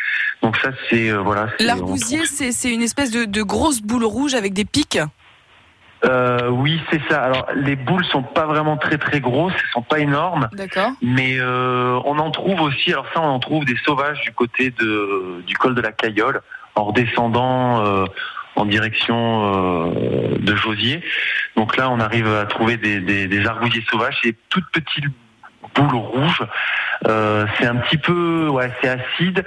Donc 0.43 0.57
ça, 0.57 0.71
c'est 0.91 1.09
euh, 1.11 1.19
voilà. 1.19 1.47
L'argousier, 1.61 2.27
c'est 2.27 2.73
une 2.73 2.83
espèce 2.83 3.13
de, 3.13 3.25
de 3.27 3.43
grosse 3.43 3.81
boule 3.81 4.05
rouge 4.05 4.35
avec 4.35 4.55
des 4.55 4.65
pics? 4.65 4.99
Euh, 6.05 6.49
oui, 6.49 6.81
c'est 6.91 7.01
ça. 7.09 7.23
Alors 7.23 7.47
les 7.55 7.77
boules 7.77 8.05
sont 8.07 8.23
pas 8.23 8.47
vraiment 8.47 8.77
très 8.77 8.99
très 8.99 9.21
grosses, 9.21 9.53
elles 9.55 9.71
sont 9.73 9.83
pas 9.83 10.01
énormes, 10.01 10.49
D'accord. 10.53 10.91
mais 11.01 11.37
euh, 11.39 12.01
on 12.05 12.19
en 12.19 12.31
trouve 12.31 12.61
aussi. 12.61 12.93
Alors 12.93 13.07
ça, 13.15 13.21
on 13.21 13.29
en 13.29 13.39
trouve 13.39 13.65
des 13.65 13.77
sauvages 13.85 14.21
du 14.23 14.33
côté 14.33 14.71
de 14.71 15.43
du 15.47 15.57
col 15.57 15.75
de 15.75 15.81
la 15.81 15.93
Cayolle, 15.93 16.43
en 16.75 16.85
redescendant 16.85 17.85
euh, 17.85 18.05
en 18.57 18.65
direction 18.65 19.55
euh, 19.55 20.39
de 20.39 20.57
Josier. 20.57 21.05
Donc 21.57 21.77
là, 21.77 21.89
on 21.89 22.01
arrive 22.01 22.29
à 22.29 22.47
trouver 22.47 22.77
des, 22.77 23.01
des, 23.01 23.45
sauvages, 23.89 24.19
c'est 24.23 24.35
toutes 24.49 24.69
petites 24.73 25.07
boules 25.75 25.95
rouges. 25.95 26.43
C'est 27.05 27.67
un 27.67 27.77
petit 27.77 27.99
peu, 27.99 28.49
ouais, 28.49 28.71
c'est 28.81 28.89
acide. 28.89 29.45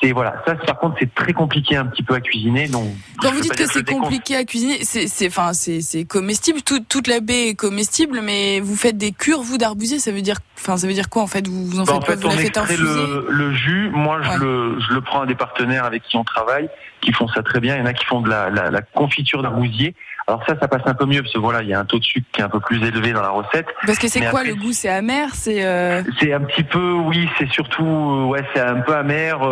C'est 0.00 0.12
voilà, 0.12 0.40
ça 0.46 0.54
par 0.54 0.78
contre 0.78 0.96
c'est 1.00 1.12
très 1.12 1.32
compliqué 1.32 1.74
un 1.76 1.84
petit 1.86 2.04
peu 2.04 2.14
à 2.14 2.20
cuisiner. 2.20 2.68
Donc 2.68 2.84
Quand 3.20 3.32
vous 3.32 3.40
dites 3.40 3.56
que 3.56 3.66
c'est 3.66 3.82
compliqué 3.84 4.36
à 4.36 4.44
cuisiner, 4.44 4.84
c'est 4.84 5.08
c'est 5.08 5.26
enfin 5.26 5.52
c'est 5.52 5.80
c'est 5.80 6.04
comestible. 6.04 6.62
Tout- 6.62 6.78
toute 6.88 7.08
la 7.08 7.18
baie 7.18 7.48
est 7.48 7.54
comestible, 7.56 8.20
mais 8.22 8.60
vous 8.60 8.76
faites 8.76 8.96
des 8.96 9.10
cures 9.10 9.40
vous 9.42 9.58
d'arbousier. 9.58 9.98
Ça 9.98 10.12
veut 10.12 10.22
dire 10.22 10.36
enfin 10.56 10.76
ça 10.76 10.86
veut 10.86 10.92
dire 10.92 11.08
quoi 11.08 11.22
en 11.22 11.26
fait 11.26 11.48
Vous 11.48 11.66
vous 11.66 11.80
en 11.80 11.84
Bah, 11.84 11.94
faites 11.94 11.94
en 11.94 12.06
quoi 12.06 12.14
fait, 12.14 12.20
Vous 12.20 12.28
on 12.28 12.38
extrait 12.38 12.62
infuser 12.74 12.82
le, 12.84 13.26
le 13.28 13.52
jus. 13.54 13.90
Moi, 13.92 14.20
je, 14.22 14.28
Ouais. 14.28 14.38
le, 14.38 14.78
je 14.88 14.94
le 14.94 15.00
prends 15.00 15.22
à 15.22 15.26
des 15.26 15.34
partenaires 15.34 15.84
avec 15.84 16.04
qui 16.04 16.16
on 16.16 16.22
travaille, 16.24 16.68
qui 17.00 17.12
font 17.12 17.26
ça 17.28 17.42
très 17.42 17.58
bien. 17.58 17.74
Il 17.74 17.80
y 17.80 17.82
en 17.82 17.86
a 17.86 17.92
qui 17.92 18.04
font 18.04 18.20
de 18.20 18.28
la, 18.30 18.50
la, 18.50 18.70
la 18.70 18.82
confiture 18.82 19.42
d'arbousier. 19.42 19.94
Alors 20.28 20.44
ça, 20.46 20.54
ça 20.60 20.68
passe 20.68 20.82
un 20.84 20.92
peu 20.94 21.06
mieux 21.06 21.22
parce 21.22 21.32
que 21.32 21.38
voilà, 21.40 21.62
il 21.62 21.68
y 21.70 21.74
a 21.74 21.80
un 21.80 21.86
taux 21.86 21.98
de 21.98 22.04
sucre 22.04 22.26
qui 22.32 22.40
est 22.40 22.44
un 22.44 22.50
peu 22.50 22.60
plus 22.60 22.76
élevé 22.86 23.12
dans 23.12 23.22
la 23.22 23.30
recette. 23.30 23.66
Parce 23.86 23.98
que 23.98 24.06
c'est 24.08 24.20
quoi 24.20 24.28
après- 24.40 24.44
le 24.50 24.54
goût? 24.56 24.72
C'est 24.72 24.90
amer, 24.90 25.30
c'est 25.34 25.64
euh, 25.64 26.02
C'est 26.20 26.32
un 26.34 26.40
petit 26.42 26.62
peu, 26.64 26.92
oui, 26.92 27.28
c'est 27.38 27.48
surtout, 27.50 27.82
euh, 27.84 28.24
ouais, 28.26 28.44
c'est 28.54 28.60
un 28.60 28.80
peu 28.80 28.94
amer. 28.94 29.42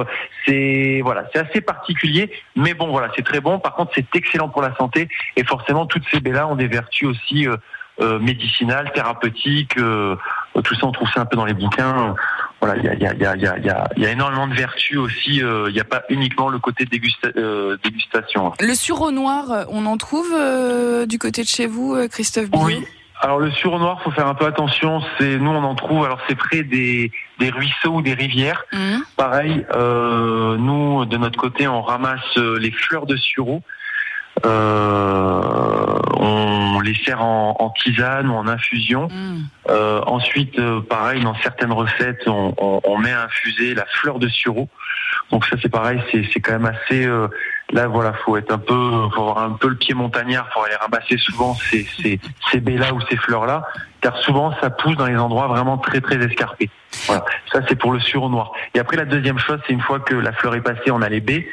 C'est 0.47 1.01
voilà, 1.03 1.25
c'est 1.33 1.41
assez 1.41 1.61
particulier, 1.61 2.31
mais 2.55 2.75
bon, 2.75 2.89
voilà, 2.89 3.11
c'est 3.17 3.25
très 3.25 3.41
bon. 3.41 3.59
Par 3.59 3.75
contre, 3.75 3.93
c'est 3.95 4.07
excellent 4.15 4.49
pour 4.49 4.63
la 4.63 4.75
santé 4.77 5.09
et 5.37 5.45
forcément, 5.45 5.87
toutes 5.87 6.05
ces 6.11 6.21
baies-là 6.21 6.47
ont 6.47 6.57
des 6.57 6.69
vertus 6.69 7.09
aussi 7.09 7.49
euh, 7.49 7.57
euh, 8.01 8.19
médicinales, 8.19 8.93
thérapeutiques. 8.93 9.77
euh, 9.79 10.17
tout 10.65 10.75
ça, 10.75 10.87
on 10.87 10.93
trouve 10.93 11.09
ça 11.13 11.21
un 11.23 11.27
peu 11.27 11.37
dans 11.37 11.45
les 11.47 11.55
bouquins. 11.55 12.15
Voilà, 12.61 12.77
il 12.77 12.85
y 12.85 12.89
a, 12.89 12.95
y, 12.95 13.07
a, 13.07 13.13
il 13.15 13.43
y, 13.43 13.47
a, 13.47 13.59
y, 13.59 13.69
a, 13.69 13.89
y 13.97 14.05
énormément 14.05 14.47
de 14.47 14.55
vertus 14.55 14.97
aussi. 14.99 15.43
euh, 15.43 15.67
Il 15.69 15.75
n'y 15.75 15.81
a 15.81 15.85
pas 15.85 16.03
uniquement 16.09 16.49
le 16.49 16.59
côté 16.59 16.85
dégusta- 16.85 17.37
euh, 17.37 17.77
dégustation. 17.83 18.53
le 18.61 18.75
sureau 18.75 19.11
noir. 19.11 19.67
On 19.71 19.85
en 19.87 19.97
trouve 19.97 20.33
euh, 20.35 21.07
du 21.07 21.19
côté 21.19 21.43
de 21.43 21.49
chez 21.49 21.67
vous, 21.67 21.97
Christophe 22.11 22.51
Billot? 22.51 22.65
Oui. 22.65 22.87
Alors 23.23 23.39
le 23.39 23.51
sureau 23.51 23.79
noir, 23.79 24.01
faut 24.03 24.11
faire 24.11 24.27
un 24.27 24.35
peu 24.35 24.45
attention. 24.47 25.01
C'est 25.19 25.39
nous, 25.39 25.51
on 25.51 25.65
en 25.65 25.75
trouve. 25.75 26.05
Alors 26.05 26.19
c'est 26.29 26.35
près 26.35 26.63
des, 26.63 27.11
des 27.39 27.51
ruisseaux 27.51 27.95
ou 27.95 28.03
des 28.03 28.15
rivières. 28.15 28.65
Hum. 28.73 29.03
Pareil, 29.17 29.65
euh, 29.75 30.57
nous, 30.59 31.05
de 31.07 31.17
notre 31.17 31.39
côté, 31.39 31.67
on 31.67 31.81
ramasse 31.83 32.21
euh, 32.37 32.59
les 32.59 32.71
fleurs 32.71 33.07
de 33.07 33.17
sureau. 33.17 33.63
Euh, 34.45 35.99
on 36.19 36.81
les 36.81 36.95
sert 37.05 37.23
en, 37.23 37.57
en 37.59 37.71
tisane 37.71 38.29
ou 38.29 38.35
en 38.35 38.47
infusion. 38.49 39.09
Euh, 39.71 40.01
ensuite, 40.07 40.61
pareil, 40.89 41.23
dans 41.23 41.35
certaines 41.37 41.73
recettes, 41.73 42.23
on, 42.27 42.55
on- 42.59 42.81
on 42.85 42.99
met 42.99 43.13
à 43.13 43.25
infuser 43.25 43.75
la 43.75 43.87
fleur 43.87 44.19
de 44.19 44.29
sureau. 44.29 44.69
Donc 45.31 45.47
ça, 45.47 45.57
c'est 45.63 45.69
pareil, 45.71 46.01
c'est 46.13 46.25
c'est 46.33 46.41
quand 46.41 46.53
même 46.53 46.67
assez. 46.67 47.07
Là, 47.71 47.87
voilà, 47.87 48.13
faut 48.13 48.37
être 48.37 48.53
un 48.53 48.59
peu, 48.59 49.09
faut 49.15 49.21
avoir 49.23 49.39
un 49.39 49.53
peu 49.53 49.69
le 49.69 49.77
pied 49.77 49.95
montagnard 49.95 50.49
pour 50.51 50.65
aller 50.65 50.77
ramasser 50.77 51.19
souvent 51.19 51.55
ces 51.55 51.85
ces, 52.01 52.21
ces 52.51 52.61
baies-là 52.61 52.95
ou 52.95 53.01
ces 53.03 53.17
fleurs-là, 53.17 53.67
car 54.01 54.17
souvent 54.19 54.55
ça 54.61 54.71
pousse 54.71 54.97
dans 54.97 55.07
les 55.07 55.17
endroits 55.17 55.49
vraiment 55.49 55.79
très 55.79 56.01
très 56.01 56.17
escarpés. 56.17 56.71
Voilà, 57.07 57.25
ça 57.53 57.61
c'est 57.69 57.77
pour 57.77 57.93
le 57.93 58.01
sureau 58.01 58.29
noir. 58.29 58.53
Et 58.75 58.79
après, 58.79 58.97
la 58.97 59.05
deuxième 59.05 59.39
chose, 59.39 59.59
c'est 59.67 59.73
une 59.73 59.81
fois 59.81 60.01
que 60.01 60.15
la 60.15 60.33
fleur 60.33 60.55
est 60.55 60.61
passée, 60.61 60.91
on 60.91 61.03
a 61.03 61.09
les 61.09 61.21
baies. 61.21 61.47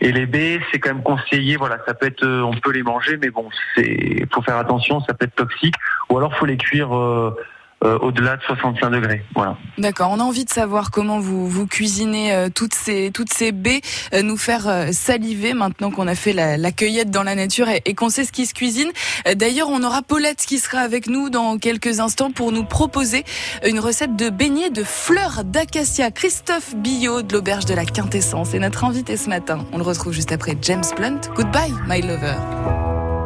Et 0.00 0.12
les 0.12 0.26
baies, 0.26 0.60
c'est 0.70 0.78
quand 0.78 0.94
même 0.94 1.02
conseillé. 1.02 1.56
Voilà, 1.56 1.78
ça 1.84 1.92
peut 1.92 2.06
être, 2.06 2.22
euh, 2.22 2.42
on 2.42 2.54
peut 2.54 2.70
les 2.70 2.84
manger, 2.84 3.16
mais 3.20 3.30
bon, 3.30 3.48
c'est, 3.74 4.26
faut 4.32 4.42
faire 4.42 4.56
attention, 4.56 5.00
ça 5.00 5.12
peut 5.12 5.24
être 5.24 5.34
toxique. 5.34 5.74
Ou 6.08 6.18
alors, 6.18 6.36
faut 6.36 6.46
les 6.46 6.56
cuire 6.56 6.96
euh, 6.96 7.36
au-delà 7.82 8.36
de 8.36 8.42
65 8.42 8.90
degrés. 8.90 9.24
Voilà. 9.34 9.56
D'accord. 9.78 10.10
On 10.12 10.18
a 10.20 10.22
envie 10.24 10.44
de 10.44 10.50
savoir 10.50 10.90
comment 10.90 11.20
vous 11.20 11.48
vous 11.48 11.66
cuisinez 11.66 12.32
euh, 12.34 12.48
toutes 12.52 12.74
ces 12.74 13.10
toutes 13.12 13.32
ces 13.32 13.52
baies, 13.52 13.80
euh, 14.14 14.22
nous 14.22 14.36
faire 14.36 14.66
euh, 14.68 14.88
saliver 14.92 15.54
maintenant 15.54 15.90
qu'on 15.90 16.08
a 16.08 16.14
fait 16.14 16.32
la, 16.32 16.56
la 16.56 16.72
cueillette 16.72 17.10
dans 17.10 17.22
la 17.22 17.34
nature 17.34 17.68
et, 17.68 17.82
et 17.84 17.94
qu'on 17.94 18.08
sait 18.08 18.24
ce 18.24 18.32
qui 18.32 18.46
se 18.46 18.54
cuisine. 18.54 18.90
Euh, 19.26 19.34
D'ailleurs, 19.34 19.68
on 19.70 19.82
aura 19.84 20.02
Paulette 20.02 20.44
qui 20.46 20.58
sera 20.58 20.80
avec 20.80 21.06
nous 21.06 21.30
dans 21.30 21.58
quelques 21.58 22.00
instants 22.00 22.30
pour 22.32 22.50
nous 22.52 22.64
proposer 22.64 23.24
une 23.64 23.78
recette 23.78 24.16
de 24.16 24.28
beignets 24.30 24.70
de 24.70 24.82
fleurs 24.82 25.44
d'acacia. 25.44 26.10
Christophe 26.10 26.74
Billot 26.76 27.22
de 27.22 27.32
l'auberge 27.34 27.64
de 27.66 27.74
la 27.74 27.84
Quintessence 27.84 28.54
est 28.54 28.58
notre 28.58 28.84
invité 28.84 29.16
ce 29.16 29.28
matin. 29.28 29.64
On 29.72 29.78
le 29.78 29.84
retrouve 29.84 30.12
juste 30.12 30.32
après 30.32 30.56
James 30.62 30.82
Blunt. 30.96 31.20
Goodbye, 31.36 31.72
my 31.86 32.02
lover. 32.02 32.34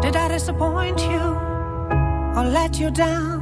Did 0.02 0.14
I 0.16 0.28
disappoint 0.28 1.00
you 1.00 1.20
or 2.36 2.44
let 2.44 2.78
you 2.78 2.90
down? 2.90 3.41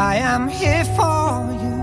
I 0.00 0.16
am 0.16 0.48
here 0.48 0.86
for 0.96 1.44
you 1.62 1.76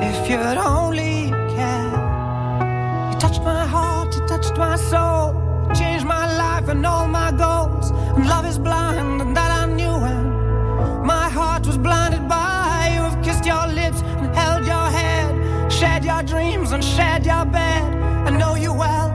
if 0.00 0.30
you'd 0.30 0.56
only 0.56 1.28
care. 1.54 3.10
You 3.12 3.18
touched 3.18 3.42
my 3.42 3.66
heart, 3.66 4.14
you 4.16 4.26
touched 4.26 4.56
my 4.56 4.76
soul, 4.76 5.34
changed 5.74 6.06
my 6.06 6.34
life 6.38 6.70
and 6.70 6.86
all 6.86 7.06
my 7.06 7.30
goals. 7.30 7.90
And 8.16 8.26
love 8.26 8.46
is 8.46 8.58
blind, 8.58 9.20
and 9.20 9.36
that 9.36 9.50
I 9.50 9.66
knew 9.66 9.92
when 9.92 11.04
my 11.04 11.28
heart 11.28 11.66
was 11.66 11.76
blinded 11.76 12.26
by 12.26 12.92
you. 12.94 13.02
Have 13.02 13.22
kissed 13.22 13.44
your 13.44 13.66
lips 13.66 14.00
and 14.00 14.34
held 14.34 14.64
your 14.64 14.88
head, 14.98 15.70
shared 15.70 16.06
your 16.06 16.22
dreams 16.22 16.72
and 16.72 16.82
shared 16.82 17.26
your 17.26 17.44
bed. 17.44 17.82
I 18.28 18.30
know 18.30 18.54
you 18.54 18.72
well, 18.72 19.11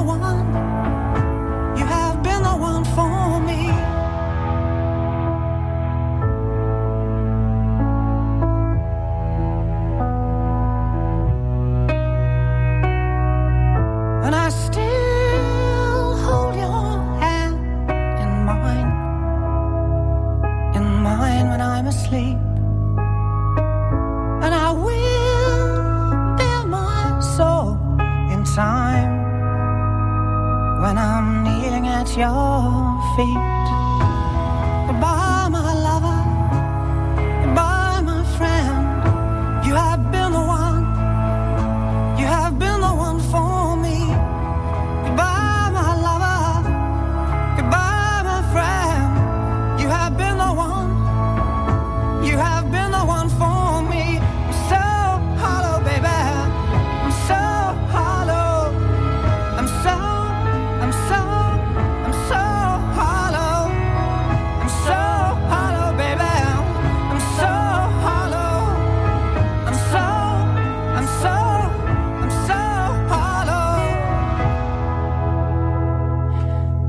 我 0.00 0.37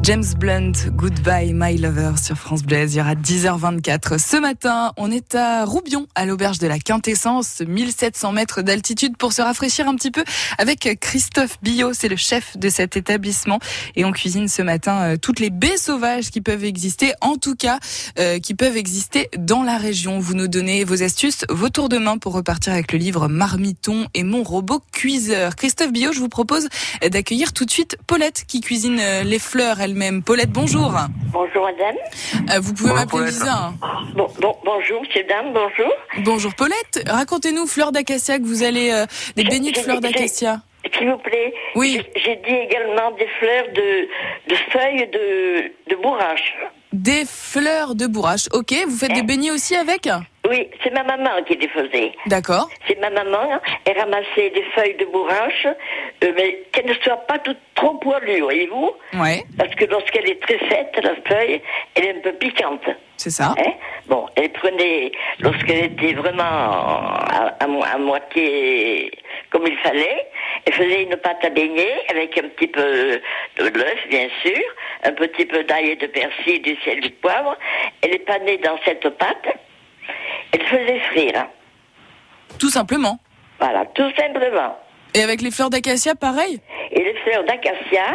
James 0.09 0.33
Blunt, 0.33 0.88
Goodbye 0.99 1.53
My 1.53 1.77
Lover 1.77 2.11
sur 2.21 2.35
France 2.35 2.63
Bleu. 2.63 2.83
Il 2.83 2.95
y 2.95 2.99
aura 2.99 3.15
10h24. 3.15 4.17
Ce 4.17 4.35
matin, 4.35 4.91
on 4.97 5.09
est 5.09 5.33
à 5.33 5.63
Roubion, 5.63 6.07
à 6.13 6.25
l'auberge 6.25 6.59
de 6.59 6.67
la 6.67 6.77
Quintessence, 6.77 7.61
1700 7.65 8.33
mètres 8.33 8.61
d'altitude 8.61 9.15
pour 9.15 9.31
se 9.31 9.41
rafraîchir 9.41 9.87
un 9.87 9.95
petit 9.95 10.11
peu 10.11 10.25
avec 10.57 10.99
Christophe 10.99 11.57
Billot, 11.63 11.93
c'est 11.93 12.09
le 12.09 12.17
chef 12.17 12.57
de 12.57 12.67
cet 12.67 12.97
établissement. 12.97 13.59
Et 13.95 14.03
on 14.03 14.11
cuisine 14.11 14.49
ce 14.49 14.61
matin 14.61 14.99
euh, 15.01 15.15
toutes 15.15 15.39
les 15.39 15.49
baies 15.49 15.77
sauvages 15.77 16.31
qui 16.31 16.41
peuvent 16.41 16.65
exister, 16.65 17.13
en 17.21 17.37
tout 17.37 17.55
cas, 17.55 17.79
euh, 18.19 18.39
qui 18.39 18.53
peuvent 18.53 18.75
exister 18.75 19.29
dans 19.37 19.63
la 19.63 19.77
région. 19.77 20.19
Vous 20.19 20.33
nous 20.33 20.49
donnez 20.49 20.83
vos 20.83 21.01
astuces, 21.01 21.45
vos 21.49 21.69
tours 21.69 21.87
de 21.87 21.97
main 21.97 22.17
pour 22.17 22.33
repartir 22.33 22.73
avec 22.73 22.91
le 22.91 22.99
livre 22.99 23.29
Marmiton 23.29 24.07
et 24.15 24.23
mon 24.23 24.43
robot 24.43 24.83
cuiseur. 24.91 25.55
Christophe 25.55 25.93
Billot, 25.93 26.11
je 26.11 26.19
vous 26.19 26.27
propose 26.27 26.67
d'accueillir 27.09 27.53
tout 27.53 27.63
de 27.63 27.71
suite 27.71 27.97
Paulette 28.05 28.43
qui 28.49 28.59
cuisine 28.59 28.97
euh, 28.99 29.23
les 29.23 29.39
fleurs 29.39 29.79
elle-même. 29.79 30.23
Paulette, 30.23 30.51
bonjour. 30.51 30.88
Bonjour 31.31 31.63
madame. 31.65 31.95
Euh, 32.49 32.59
vous 32.59 32.73
pouvez 32.73 32.89
Bonjour, 32.89 32.95
m'appeler 32.95 33.19
Paulette. 33.19 33.33
Lisa. 33.33 33.73
Bon, 34.15 34.27
bon, 34.41 34.55
bonjour 34.65 35.01
monsieur, 35.01 35.23
dame, 35.23 35.53
bonjour. 35.53 35.93
Bonjour 36.19 36.53
Paulette. 36.55 37.03
Racontez-nous 37.07 37.67
fleurs 37.67 37.91
d'acacia 37.91 38.37
que 38.39 38.43
vous 38.43 38.63
allez 38.63 38.91
euh, 38.91 39.05
des 39.35 39.43
beignets 39.43 39.71
de 39.71 39.77
fleurs 39.77 40.01
d'acacia. 40.01 40.61
S'il 40.97 41.09
vous 41.09 41.17
plaît. 41.17 41.53
Oui. 41.75 42.01
J'ai 42.15 42.37
dit 42.37 42.53
également 42.53 43.11
des 43.11 43.27
fleurs 43.39 43.67
de, 43.75 44.07
de 44.49 44.55
feuilles 44.71 45.07
de, 45.11 45.93
de 45.95 46.01
bourrache. 46.01 46.55
Des 46.93 47.23
fleurs 47.25 47.93
de 47.95 48.07
bourrache. 48.07 48.47
Ok, 48.53 48.73
vous 48.87 48.95
faites 48.97 49.13
des 49.13 49.21
beignets 49.21 49.51
aussi 49.51 49.75
avec? 49.75 50.09
Oui, 50.49 50.67
c'est 50.83 50.91
ma 50.93 51.03
maman 51.03 51.43
qui 51.45 51.55
les 51.55 51.67
faisait. 51.67 52.11
D'accord. 52.25 52.67
C'est 52.87 52.99
ma 52.99 53.09
maman, 53.11 53.59
elle 53.85 53.99
ramassait 53.99 54.49
des 54.49 54.63
feuilles 54.75 54.95
de 54.95 55.05
bourrache, 55.05 55.67
euh, 55.67 56.31
mais 56.35 56.63
qu'elles 56.71 56.87
ne 56.87 56.93
soient 56.95 57.17
pas 57.27 57.37
toutes 57.39 57.57
trop 57.75 57.93
poilues, 57.95 58.41
voyez-vous 58.41 58.91
Ouais, 59.13 59.43
Parce 59.57 59.73
que 59.75 59.85
lorsqu'elle 59.85 60.27
est 60.29 60.41
très 60.41 60.57
faite, 60.57 60.99
la 61.03 61.15
feuille, 61.27 61.61
elle 61.95 62.05
est 62.05 62.17
un 62.17 62.21
peu 62.21 62.33
piquante. 62.33 62.81
c'est 63.17 63.29
ça. 63.29 63.53
Hein 63.59 63.73
bon, 64.07 64.25
elle 64.35 64.51
prenait, 64.51 65.11
lorsqu'elle 65.39 65.85
était 65.85 66.13
vraiment 66.13 66.43
à, 66.43 67.53
à 67.59 67.67
mo- 67.67 67.83
à 67.83 67.97
moitié 67.97 69.11
comme 69.51 69.65
il 69.67 69.77
fallait, 69.77 70.25
elle 70.65 70.73
faisait 70.73 71.03
une 71.03 71.17
pâte 71.17 71.43
à 71.43 71.49
beignet 71.49 71.93
avec 72.09 72.37
un 72.37 72.47
petit 72.49 72.67
peu 72.67 72.81
de 73.57 73.63
l'œuf, 73.79 74.07
bien 74.09 74.27
sûr, 74.43 74.61
un 75.03 75.11
petit 75.13 75.45
peu 75.45 75.63
d'ail 75.63 75.91
et 75.91 75.95
de 75.95 76.07
persil, 76.07 76.61
du 76.61 76.75
sel, 76.83 77.01
du 77.01 77.09
poivre. 77.11 77.55
Elle 78.01 78.13
est 78.15 78.25
panée 78.25 78.57
dans 78.57 78.77
cette 78.85 79.07
pâte. 79.17 79.47
Elle 80.51 80.63
faisait 80.63 80.99
frire. 81.11 81.45
Tout 82.57 82.69
simplement. 82.69 83.19
Voilà, 83.59 83.85
tout 83.93 84.11
simplement. 84.17 84.77
Et 85.13 85.21
avec 85.23 85.41
les 85.41 85.51
fleurs 85.51 85.69
d'acacia, 85.69 86.15
pareil 86.15 86.59
Et 86.91 87.03
les 87.03 87.13
fleurs 87.23 87.43
d'acacia, 87.43 88.05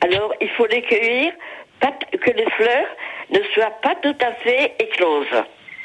alors 0.00 0.34
il 0.40 0.48
faut 0.50 0.66
les 0.66 0.82
cueillir, 0.82 1.32
pas 1.80 1.92
que 2.12 2.30
les 2.30 2.50
fleurs 2.50 2.86
ne 3.30 3.40
soient 3.54 3.74
pas 3.82 3.94
tout 4.02 4.16
à 4.20 4.32
fait 4.42 4.74
écloses. 4.78 5.42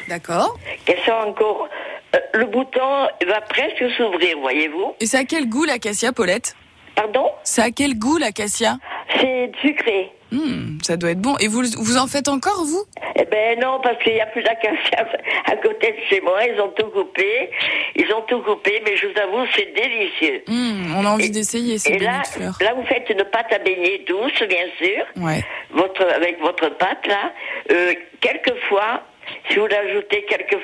D'accord. 0.07 0.57
Qu'elles 0.85 1.01
sont 1.05 1.11
encore... 1.11 1.69
euh, 2.15 2.19
le 2.33 2.45
bouton 2.45 3.07
va 3.27 3.41
presque 3.41 3.89
s'ouvrir, 3.95 4.39
voyez-vous. 4.39 4.95
Et 4.99 5.05
c'est 5.05 5.17
à 5.17 5.23
quel 5.23 5.47
goût 5.49 5.65
l'acacia, 5.65 6.11
Paulette? 6.11 6.55
Pardon? 6.95 7.29
C'est 7.43 7.61
à 7.61 7.71
quel 7.71 7.97
goût 7.97 8.17
l'acacia? 8.17 8.77
C'est 9.19 9.51
sucré. 9.61 10.11
Hmm, 10.31 10.79
Ça 10.83 10.97
doit 10.97 11.11
être 11.11 11.21
bon. 11.21 11.35
Et 11.39 11.47
vous, 11.47 11.61
vous 11.77 11.97
en 11.97 12.07
faites 12.07 12.27
encore, 12.27 12.63
vous? 12.65 12.83
Eh 13.15 13.25
ben 13.25 13.59
non, 13.59 13.79
parce 13.81 14.01
qu'il 14.03 14.13
n'y 14.13 14.21
a 14.21 14.25
plus 14.25 14.41
d'acacia 14.43 15.07
à 15.45 15.55
côté 15.57 15.91
de 15.91 15.97
chez 16.09 16.19
moi. 16.21 16.39
Ils 16.45 16.59
ont 16.59 16.69
tout 16.69 16.87
coupé. 16.87 17.49
Ils 17.95 18.11
ont 18.13 18.21
tout 18.23 18.41
coupé, 18.41 18.81
mais 18.85 18.97
je 18.97 19.07
vous 19.07 19.17
avoue, 19.19 19.45
c'est 19.55 19.73
délicieux. 19.73 20.43
Hmm, 20.47 20.95
On 20.97 21.05
a 21.05 21.09
envie 21.09 21.29
d'essayer 21.29 21.77
ces 21.77 21.89
Et 21.89 21.97
beignets 21.97 22.05
là, 22.05 22.23
fleurs. 22.23 22.57
là, 22.61 22.73
vous 22.73 22.85
faites 22.85 23.09
une 23.09 23.23
pâte 23.25 23.53
à 23.53 23.59
beignet 23.59 23.99
douce, 24.07 24.41
bien 24.49 24.65
sûr. 24.77 25.05
Ouais. 25.17 25.43
votre, 25.71 26.03
avec 26.13 26.39
votre 26.41 26.69
pâte 26.77 27.05
là, 27.07 27.31
euh, 27.71 27.93
quelquefois, 28.19 29.03
si 29.49 29.57
vous 29.57 29.65
ajoutez 29.65 30.25
quelques, 30.25 30.57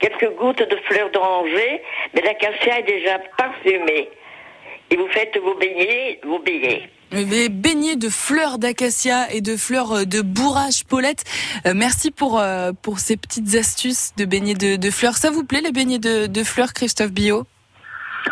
quelques 0.00 0.30
gouttes 0.36 0.62
de 0.68 0.76
fleurs 0.88 1.10
d'oranger, 1.10 1.82
mais 2.14 2.22
l'acacia 2.22 2.78
est 2.80 2.82
déjà 2.84 3.18
parfumée. 3.36 4.08
Et 4.90 4.96
vous 4.96 5.08
faites 5.08 5.36
vos 5.38 5.54
beignets, 5.54 6.18
vos 6.24 6.38
beignets. 6.40 6.88
Les 7.12 7.50
beignets 7.50 7.96
de 7.96 8.08
fleurs 8.08 8.58
d'acacia 8.58 9.30
et 9.30 9.42
de 9.42 9.54
fleurs 9.56 9.92
euh, 9.92 10.04
de 10.06 10.22
bourrage, 10.22 10.84
Paulette. 10.86 11.24
Euh, 11.66 11.74
merci 11.76 12.10
pour, 12.10 12.40
euh, 12.40 12.72
pour 12.80 13.00
ces 13.00 13.18
petites 13.18 13.54
astuces 13.54 14.12
de 14.16 14.24
beignets 14.24 14.54
de, 14.54 14.90
fleurs. 14.90 15.16
Ça 15.16 15.30
vous 15.30 15.44
plaît, 15.44 15.60
les 15.62 15.72
beignets 15.72 15.98
de, 15.98 16.44
fleurs, 16.44 16.72
Christophe 16.72 17.12
Bio 17.12 17.44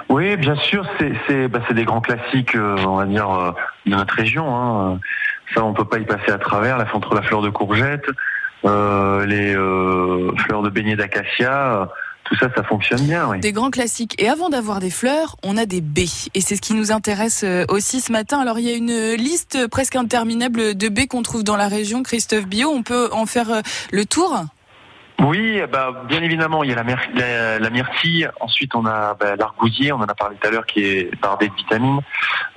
Oui, 0.08 0.34
bien 0.38 0.56
sûr, 0.56 0.86
c'est 0.98 1.48
bah, 1.48 1.60
des 1.70 1.84
grands 1.84 2.00
classiques, 2.00 2.56
on 2.56 2.96
va 2.96 3.04
dire, 3.04 3.54
de 3.84 3.90
notre 3.90 4.14
région. 4.14 4.56
Hein. 4.56 4.98
Ça, 5.54 5.62
on 5.62 5.74
peut 5.74 5.84
pas 5.84 5.98
y 5.98 6.06
passer 6.06 6.30
à 6.30 6.38
travers. 6.38 6.78
La 6.78 6.86
entre 6.94 7.14
la 7.14 7.22
fleur 7.22 7.42
de 7.42 7.50
courgette, 7.50 8.06
les 8.64 9.52
fleurs 10.38 10.62
de 10.62 10.70
beignets 10.70 10.96
d'acacia, 10.96 11.90
tout 12.30 12.36
ça, 12.36 12.48
ça 12.54 12.62
fonctionne 12.62 13.02
bien. 13.02 13.26
Oui. 13.28 13.40
Des 13.40 13.50
grands 13.50 13.70
classiques. 13.70 14.14
Et 14.22 14.28
avant 14.28 14.50
d'avoir 14.50 14.78
des 14.78 14.90
fleurs, 14.90 15.34
on 15.42 15.56
a 15.56 15.66
des 15.66 15.80
baies. 15.80 16.28
Et 16.34 16.40
c'est 16.40 16.54
ce 16.54 16.60
qui 16.60 16.74
nous 16.74 16.92
intéresse 16.92 17.42
euh, 17.42 17.64
aussi 17.68 18.00
ce 18.00 18.12
matin. 18.12 18.38
Alors, 18.38 18.60
il 18.60 18.66
y 18.66 18.72
a 18.72 18.76
une 18.76 19.14
liste 19.14 19.66
presque 19.66 19.96
interminable 19.96 20.76
de 20.76 20.88
baies 20.88 21.08
qu'on 21.08 21.22
trouve 21.22 21.42
dans 21.42 21.56
la 21.56 21.66
région, 21.66 22.04
Christophe 22.04 22.46
Bio. 22.46 22.68
On 22.70 22.84
peut 22.84 23.08
en 23.12 23.26
faire 23.26 23.50
euh, 23.50 23.60
le 23.90 24.04
tour? 24.06 24.44
Oui, 25.22 25.60
bah, 25.70 26.04
bien 26.08 26.22
évidemment, 26.22 26.62
il 26.62 26.70
y 26.70 26.72
a 26.72 26.82
la, 26.82 27.58
la 27.58 27.70
myrtille. 27.70 28.30
Ensuite, 28.40 28.76
on 28.76 28.86
a 28.86 29.14
bah, 29.14 29.34
l'argousier, 29.36 29.92
on 29.92 29.96
en 29.96 30.04
a 30.04 30.14
parlé 30.14 30.36
tout 30.40 30.46
à 30.46 30.50
l'heure, 30.52 30.66
qui 30.66 30.84
est 30.84 31.20
bardé 31.20 31.48
de 31.48 31.54
vitamines. 31.54 32.00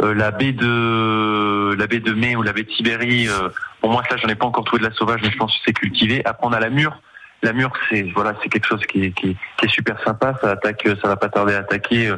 Euh, 0.04 0.14
la 0.14 0.30
baie 0.30 0.54
de 0.54 1.76
la 1.78 1.88
baie 1.88 2.00
de 2.00 2.14
mai 2.14 2.36
ou 2.36 2.44
la 2.44 2.54
baie 2.54 2.64
de 2.64 2.72
Sibérie. 2.72 3.28
euh, 3.28 3.50
pour 3.82 3.92
moi, 3.92 4.04
ça, 4.08 4.18
j'en 4.18 4.30
ai 4.30 4.36
pas 4.36 4.46
encore 4.46 4.64
trouvé 4.66 4.84
de 4.84 4.88
la 4.88 4.94
sauvage, 4.96 5.20
mais 5.24 5.32
je 5.32 5.38
pense 5.38 5.52
que 5.52 5.64
c'est 5.66 5.74
cultivé. 5.74 6.22
Après, 6.26 6.46
on 6.48 6.54
a 6.54 6.60
la 6.60 6.70
mûre. 6.70 6.98
La 7.44 7.54
mûre, 7.54 7.72
c'est 7.90 8.04
voilà, 8.16 8.34
c'est 8.42 8.50
quelque 8.50 8.68
chose 8.68 8.84
qui 8.86 9.04
est, 9.06 9.12
qui, 9.12 9.32
est, 9.32 9.36
qui 9.58 9.66
est 9.66 9.70
super 9.70 10.02
sympa. 10.04 10.34
Ça 10.42 10.52
attaque, 10.52 10.88
ça 11.02 11.08
va 11.10 11.18
pas 11.18 11.30
tarder 11.30 11.54
à 11.54 11.60
attaquer. 11.60 12.08
euh, 12.08 12.18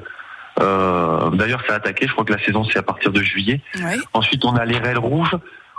euh, 0.62 1.30
D'ailleurs, 1.32 1.62
ça 1.68 1.74
a 1.74 1.78
attaqué. 1.78 2.08
Je 2.08 2.12
crois 2.14 2.24
que 2.26 2.34
la 2.34 2.40
saison 2.46 2.64
c'est 2.64 2.78
à 2.80 2.84
partir 2.84 3.12
de 3.12 3.22
juillet. 3.22 3.60
Oui. 3.76 4.00
Ensuite, 4.14 4.46
on 4.46 4.56
a 4.56 4.64
les 4.66 4.78
raies 4.78 4.96
rouges, 4.96 5.36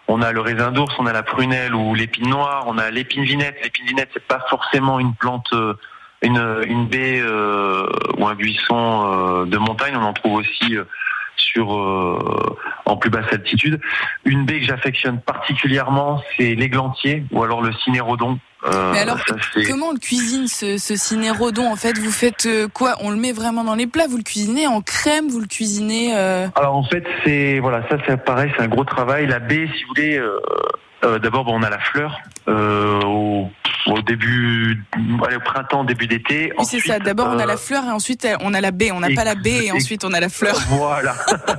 on 0.09 0.21
a 0.21 0.33
le 0.33 0.41
raisin 0.41 0.73
d'ours, 0.73 0.95
on 0.99 1.07
a 1.07 1.13
la 1.13 1.23
prunelle 1.23 1.75
ou 1.75 1.95
l'épine 1.95 2.29
noire, 2.29 2.65
on 2.67 2.77
a 2.77 2.91
l'épine 2.91 3.23
vinette. 3.25 3.57
L'épine 3.63 3.87
vinette, 3.87 4.11
c'est 4.13 4.27
pas 4.27 4.45
forcément 4.51 4.99
une 4.99 5.15
plante, 5.15 5.49
euh, 5.53 5.75
une, 6.23 6.43
une 6.67 6.87
baie 6.89 7.21
euh, 7.21 7.87
ou 8.19 8.27
un 8.27 8.35
buisson 8.35 9.05
euh, 9.07 9.45
de 9.47 9.59
montagne. 9.59 9.95
On 9.97 10.03
en 10.03 10.13
trouve 10.13 10.35
aussi 10.35 10.77
sur 11.37 11.73
euh, 11.75 12.57
en 12.85 12.97
plus 12.97 13.11
basse 13.11 13.33
altitude. 13.33 13.81
Une 14.25 14.45
baie 14.45 14.59
que 14.61 14.67
j'affectionne 14.67 15.21
particulièrement, 15.21 16.23
c'est 16.37 16.55
l'églantier 16.55 17.25
ou 17.31 17.43
alors 17.45 17.63
le 17.63 17.73
cinérodon. 17.85 18.39
Euh, 18.67 18.93
Mais 18.93 19.01
alors, 19.01 19.19
ça, 19.27 19.35
comment 19.69 19.89
on 19.89 19.93
le 19.93 19.99
cuisine 19.99 20.47
ce, 20.49 20.79
ce 20.79 20.97
cinérodon 20.97 21.71
En 21.71 21.77
fait, 21.77 21.99
vous 21.99 22.11
faites 22.11 22.47
euh, 22.47 22.69
quoi 22.73 22.97
On 23.01 23.11
le 23.11 23.17
met 23.17 23.33
vraiment 23.33 23.65
dans 23.65 23.75
les 23.75 23.87
plats 23.87 24.07
Vous 24.09 24.17
le 24.17 24.23
cuisinez 24.23 24.67
en 24.67 24.81
crème 24.81 25.29
Vous 25.29 25.41
le 25.41 25.47
cuisinez 25.47 26.17
euh, 26.17 26.49
Alors 26.57 26.77
en 26.77 26.85
fait, 26.85 27.05
c'est 27.25 27.59
voilà, 27.61 27.87
ça 27.89 27.97
c'est 28.07 28.17
pareil, 28.17 28.51
c'est 28.57 28.63
un 28.63 28.69
gros 28.69 28.85
travail. 28.85 29.27
La 29.27 29.39
baie, 29.39 29.69
si 29.77 29.83
vous 29.85 29.89
voulez, 29.95 30.21
euh, 31.05 31.17
euh, 31.17 31.19
d'abord 31.19 31.45
bon, 31.45 31.59
on 31.59 31.63
a 31.63 31.71
la 31.71 31.79
fleur 31.79 32.19
euh, 32.49 33.01
au, 33.03 33.51
au 33.87 34.03
début, 34.03 34.83
allez, 35.27 35.37
au 35.37 35.41
printemps, 35.41 35.85
début 35.85 36.07
d'été. 36.07 36.53
Oui, 36.59 36.65
c'est 36.65 36.81
ça. 36.81 36.99
D'abord, 36.99 37.29
on 37.29 37.39
a 37.39 37.45
euh, 37.45 37.47
la 37.47 37.57
fleur 37.57 37.85
et 37.85 37.91
ensuite 37.91 38.25
euh, 38.25 38.37
on 38.41 38.55
a 38.55 38.61
la 38.61 38.71
baie. 38.71 38.91
On 38.93 39.01
n'a 39.01 39.11
pas 39.15 39.25
la 39.25 39.35
baie 39.35 39.67
et 39.67 39.73
ensuite 39.73 40.05
on 40.05 40.13
a 40.13 40.21
la 40.21 40.29
fleur. 40.29 40.57
Voilà, 40.69 41.15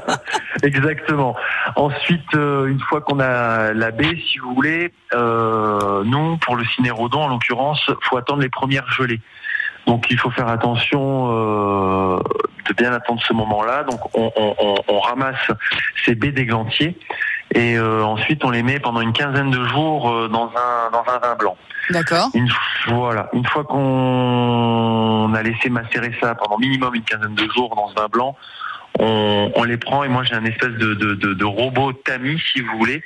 exactement. 0.64 1.36
Ensuite, 1.76 2.34
euh, 2.36 2.68
une 2.68 2.80
fois 2.80 3.02
qu'on 3.02 3.20
a 3.20 3.74
la 3.74 3.92
baie, 3.92 4.18
si 4.32 4.40
vous 4.40 4.54
voulez, 4.54 4.94
euh, 5.14 6.04
nous, 6.04 6.38
pour 6.38 6.56
le 6.56 6.64
cinérodon, 6.66 7.22
en 7.22 7.28
l'occurrence, 7.28 7.90
faut 8.04 8.18
attendre 8.18 8.42
les 8.42 8.50
premières 8.50 8.90
gelées. 8.92 9.22
Donc, 9.88 10.06
il 10.12 10.20
faut 10.20 10.30
faire 10.32 10.50
attention 10.50 11.28
euh, 11.32 12.20
de 12.68 12.74
bien 12.74 12.92
attendre 12.94 13.22
ce 13.26 13.34
moment-là. 13.34 13.84
Donc, 13.86 14.00
on, 14.14 14.32
on- 14.36 14.56
on- 14.60 14.76
on 14.90 15.00
ramasse 15.00 15.50
ces 16.06 16.14
baies 16.14 16.32
d'églantier 16.32 16.98
et 17.56 17.78
euh, 17.78 18.04
ensuite 18.04 18.44
on 18.44 18.50
les 18.50 18.62
met 18.62 18.78
pendant 18.80 19.00
une 19.00 19.14
quinzaine 19.14 19.50
de 19.50 19.64
jours 19.70 20.12
euh, 20.12 20.28
dans 20.28 20.52
un 20.54 20.92
dans 20.92 21.06
un 21.10 21.18
vin 21.20 21.36
blanc. 21.36 21.56
D'accord. 21.90 22.30
Une, 22.34 22.50
voilà, 22.90 23.30
une 23.32 23.46
fois 23.48 23.64
qu'on 23.64 25.34
a 25.34 25.42
laissé 25.44 25.70
macérer 25.70 26.12
ça 26.22 26.36
pendant 26.36 26.58
minimum 26.58 26.94
une 26.96 27.04
quinzaine 27.04 27.36
de 27.36 27.48
jours 27.56 27.74
dans 27.76 27.88
ce 27.88 27.96
vin 27.96 28.08
blanc, 28.12 28.36
on, 29.00 29.52
on 29.56 29.64
les 29.64 29.78
prend 29.78 30.04
et 30.04 30.10
moi 30.10 30.24
j'ai 30.24 30.36
un 30.36 30.44
espèce 30.44 30.72
de, 30.74 30.94
de, 30.96 31.14
de, 31.14 31.34
de 31.34 31.46
robot 31.46 31.94
tamis, 31.94 32.42
si 32.52 32.60
vous 32.62 32.78
voulez, 32.78 33.02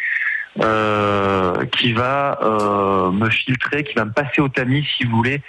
euh, 0.59 1.65
qui 1.77 1.93
va 1.93 2.39
euh, 2.41 3.11
me 3.11 3.29
filtrer, 3.29 3.83
qui 3.83 3.93
va 3.93 4.05
me 4.05 4.11
passer 4.11 4.41
au 4.41 4.49
tamis, 4.49 4.85
si 4.97 5.05
vous 5.05 5.15
voulez, 5.17 5.41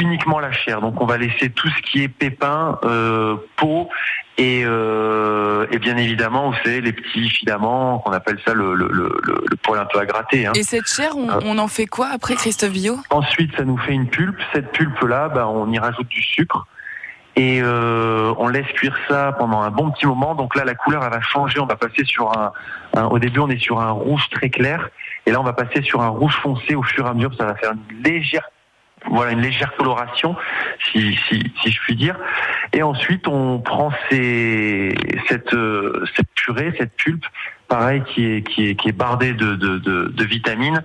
uniquement 0.00 0.38
la 0.40 0.52
chair. 0.52 0.80
Donc 0.80 1.00
on 1.00 1.06
va 1.06 1.16
laisser 1.16 1.50
tout 1.50 1.68
ce 1.68 1.82
qui 1.82 2.02
est 2.02 2.08
pépins, 2.08 2.78
euh, 2.84 3.36
peau 3.56 3.88
et, 4.36 4.62
euh, 4.64 5.66
et 5.70 5.78
bien 5.78 5.96
évidemment, 5.96 6.50
vous 6.50 6.56
savez, 6.64 6.80
les 6.80 6.92
petits 6.92 7.28
filaments 7.30 8.00
qu'on 8.00 8.10
appelle 8.12 8.38
ça 8.44 8.52
le, 8.52 8.74
le, 8.74 8.88
le, 8.88 9.16
le- 9.22 9.56
poil 9.62 9.78
un 9.80 9.84
peu 9.86 9.98
à 10.00 10.04
gratter. 10.04 10.46
Hein. 10.46 10.52
Et 10.56 10.62
cette 10.64 10.88
chair, 10.88 11.16
on, 11.16 11.30
Euh. 11.30 11.40
on 11.44 11.56
en 11.58 11.68
fait 11.68 11.86
quoi 11.86 12.08
après, 12.12 12.34
Christophe 12.34 12.72
Bio 12.72 12.98
Ensuite, 13.10 13.56
ça 13.56 13.64
nous 13.64 13.78
fait 13.78 13.92
une 13.92 14.08
pulpe. 14.08 14.36
Cette 14.52 14.72
pulpe-là, 14.72 15.28
ben, 15.28 15.46
on 15.46 15.70
y 15.70 15.78
rajoute 15.78 16.08
du 16.08 16.20
sucre 16.20 16.66
et 17.36 17.60
euh, 17.62 18.32
on 18.38 18.48
laisse 18.48 18.66
cuire 18.74 18.96
ça 19.08 19.32
pendant 19.38 19.60
un 19.60 19.70
bon 19.70 19.90
petit 19.90 20.06
moment. 20.06 20.34
Donc 20.34 20.54
là, 20.54 20.64
la 20.64 20.74
couleur, 20.74 21.02
elle 21.04 21.10
va 21.10 21.20
changer. 21.20 21.58
On 21.60 21.66
va 21.66 21.76
passer 21.76 22.04
sur 22.04 22.30
un, 22.38 22.52
un- 22.96 23.06
au 23.06 23.18
début, 23.18 23.40
on 23.40 23.48
est 23.50 23.58
sur 23.58 23.80
un 23.80 23.90
rouge 23.90 24.28
très 24.30 24.50
clair, 24.50 24.88
et 25.26 25.32
là, 25.32 25.40
on 25.40 25.44
va 25.44 25.52
passer 25.52 25.82
sur 25.82 26.00
un 26.00 26.08
rouge 26.08 26.36
foncé 26.42 26.74
au 26.74 26.82
fur 26.82 27.06
et 27.06 27.08
à 27.08 27.14
mesure. 27.14 27.34
Ça 27.36 27.44
va 27.46 27.54
faire 27.56 27.72
une 27.72 28.02
légère, 28.02 28.48
voilà, 29.10 29.32
une 29.32 29.40
légère 29.40 29.74
coloration, 29.76 30.36
si, 30.92 31.18
si, 31.28 31.52
si 31.62 31.70
je 31.72 31.80
puis 31.80 31.96
dire. 31.96 32.16
Et 32.72 32.82
ensuite, 32.82 33.26
on 33.28 33.58
prend 33.58 33.90
ces, 34.10 34.94
cette, 35.28 35.52
euh, 35.54 36.04
cette 36.16 36.28
purée, 36.34 36.72
cette 36.78 36.96
pulpe, 36.96 37.24
pareil, 37.78 38.02
qui 38.14 38.24
est, 38.32 38.42
qui 38.42 38.68
est, 38.68 38.74
qui 38.76 38.88
est 38.88 38.92
bardée 38.92 39.32
de, 39.32 39.54
de, 39.56 39.78
de, 39.78 40.12
de 40.14 40.24
vitamines. 40.24 40.82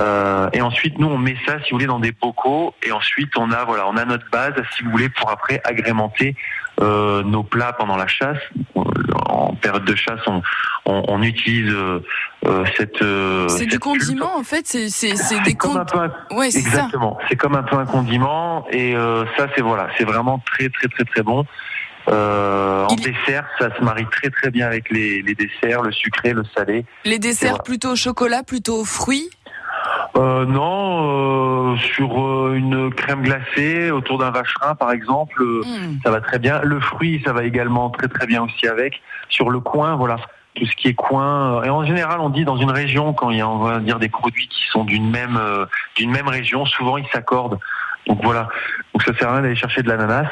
Euh, 0.00 0.48
et 0.52 0.60
ensuite, 0.60 0.98
nous, 0.98 1.06
on 1.08 1.18
met 1.18 1.36
ça, 1.46 1.54
si 1.62 1.70
vous 1.70 1.76
voulez, 1.76 1.86
dans 1.86 2.00
des 2.00 2.12
bocaux. 2.12 2.74
Et 2.82 2.92
ensuite, 2.92 3.32
on 3.38 3.50
a, 3.52 3.64
voilà, 3.64 3.88
on 3.88 3.96
a 3.96 4.04
notre 4.04 4.28
base, 4.30 4.54
si 4.76 4.82
vous 4.82 4.90
voulez, 4.90 5.08
pour 5.08 5.30
après 5.30 5.60
agrémenter 5.64 6.34
euh, 6.82 7.22
nos 7.22 7.42
plats 7.42 7.72
pendant 7.72 7.96
la 7.96 8.06
chasse. 8.08 8.38
On- 8.74 8.84
En 9.28 9.54
période 9.54 9.84
de 9.84 9.94
chasse, 9.96 10.20
on, 10.26 10.40
on, 10.86 11.02
on 11.08 11.22
utilise 11.22 11.70
euh, 11.72 12.00
euh, 12.46 12.64
cette. 12.76 13.00
euh, 13.02 13.48
C'est 13.48 13.66
du 13.66 13.78
condiment 13.78 14.36
en 14.38 14.44
fait. 14.44 14.64
C'est 14.66 14.88
c'est 14.88 15.14
c'est 15.16 15.40
des 15.42 15.54
comme 15.54 15.76
un 15.76 15.84
peu 15.84 15.98
un 15.98 16.10
Ouais. 16.30 16.46
Exactement. 16.46 17.18
C'est 17.28 17.36
comme 17.36 17.54
un 17.56 17.62
peu 17.62 17.76
un 17.76 17.86
condiment 17.86 18.66
et 18.70 18.94
euh, 18.96 19.24
ça 19.36 19.46
c'est 19.54 19.62
voilà, 19.62 19.88
c'est 19.98 20.04
vraiment 20.04 20.38
très 20.52 20.68
très 20.70 20.88
très 20.88 21.04
très 21.04 21.22
bon. 21.22 21.44
Euh, 22.08 22.84
en 22.84 22.94
Il- 22.94 23.00
dessert, 23.02 23.44
ça 23.58 23.74
se 23.76 23.82
marie 23.82 24.06
très 24.10 24.30
très 24.30 24.50
bien 24.50 24.66
avec 24.66 24.90
les, 24.90 25.22
les 25.22 25.34
desserts, 25.34 25.82
le 25.82 25.90
sucré, 25.92 26.32
le 26.32 26.44
salé. 26.56 26.84
Les 27.04 27.18
desserts 27.18 27.50
voilà. 27.50 27.62
plutôt 27.64 27.90
au 27.92 27.96
chocolat, 27.96 28.42
plutôt 28.42 28.80
aux 28.80 28.84
fruits. 28.84 29.28
Euh, 30.16 30.46
non, 30.46 31.72
euh, 31.72 31.76
sur 31.76 32.24
euh, 32.24 32.54
une 32.54 32.92
crème 32.94 33.22
glacée 33.22 33.90
autour 33.90 34.18
d'un 34.18 34.30
vacherin 34.30 34.74
par 34.74 34.90
exemple, 34.92 35.42
euh, 35.42 35.62
Hmm. 35.64 35.98
ça 36.04 36.10
va 36.10 36.20
très 36.20 36.38
bien. 36.38 36.60
Le 36.62 36.80
fruit, 36.80 37.22
ça 37.24 37.32
va 37.32 37.44
également 37.44 37.90
très 37.90 38.08
très 38.08 38.26
bien 38.26 38.42
aussi 38.44 38.66
avec. 38.66 39.00
Sur 39.28 39.50
le 39.50 39.60
coin, 39.60 39.96
voilà, 39.96 40.16
tout 40.54 40.64
ce 40.64 40.74
qui 40.76 40.88
est 40.88 40.94
coin. 40.94 41.58
euh, 41.58 41.64
Et 41.64 41.70
en 41.70 41.84
général, 41.84 42.20
on 42.20 42.30
dit 42.30 42.44
dans 42.44 42.56
une 42.56 42.70
région 42.70 43.12
quand 43.12 43.30
il 43.30 43.38
y 43.38 43.40
a 43.42 43.48
on 43.48 43.58
va 43.58 43.78
dire 43.80 43.98
des 43.98 44.08
produits 44.08 44.48
qui 44.48 44.62
sont 44.70 44.84
d'une 44.84 45.10
même 45.10 45.36
euh, 45.36 45.66
d'une 45.96 46.10
même 46.10 46.28
région, 46.28 46.64
souvent 46.66 46.96
ils 46.96 47.06
s'accordent. 47.12 47.58
Donc 48.06 48.20
voilà. 48.22 48.48
Donc 48.94 49.02
ça 49.02 49.12
sert 49.18 49.28
à 49.28 49.32
rien 49.34 49.42
d'aller 49.42 49.56
chercher 49.56 49.82
de 49.82 49.88
l'ananas. 49.88 50.28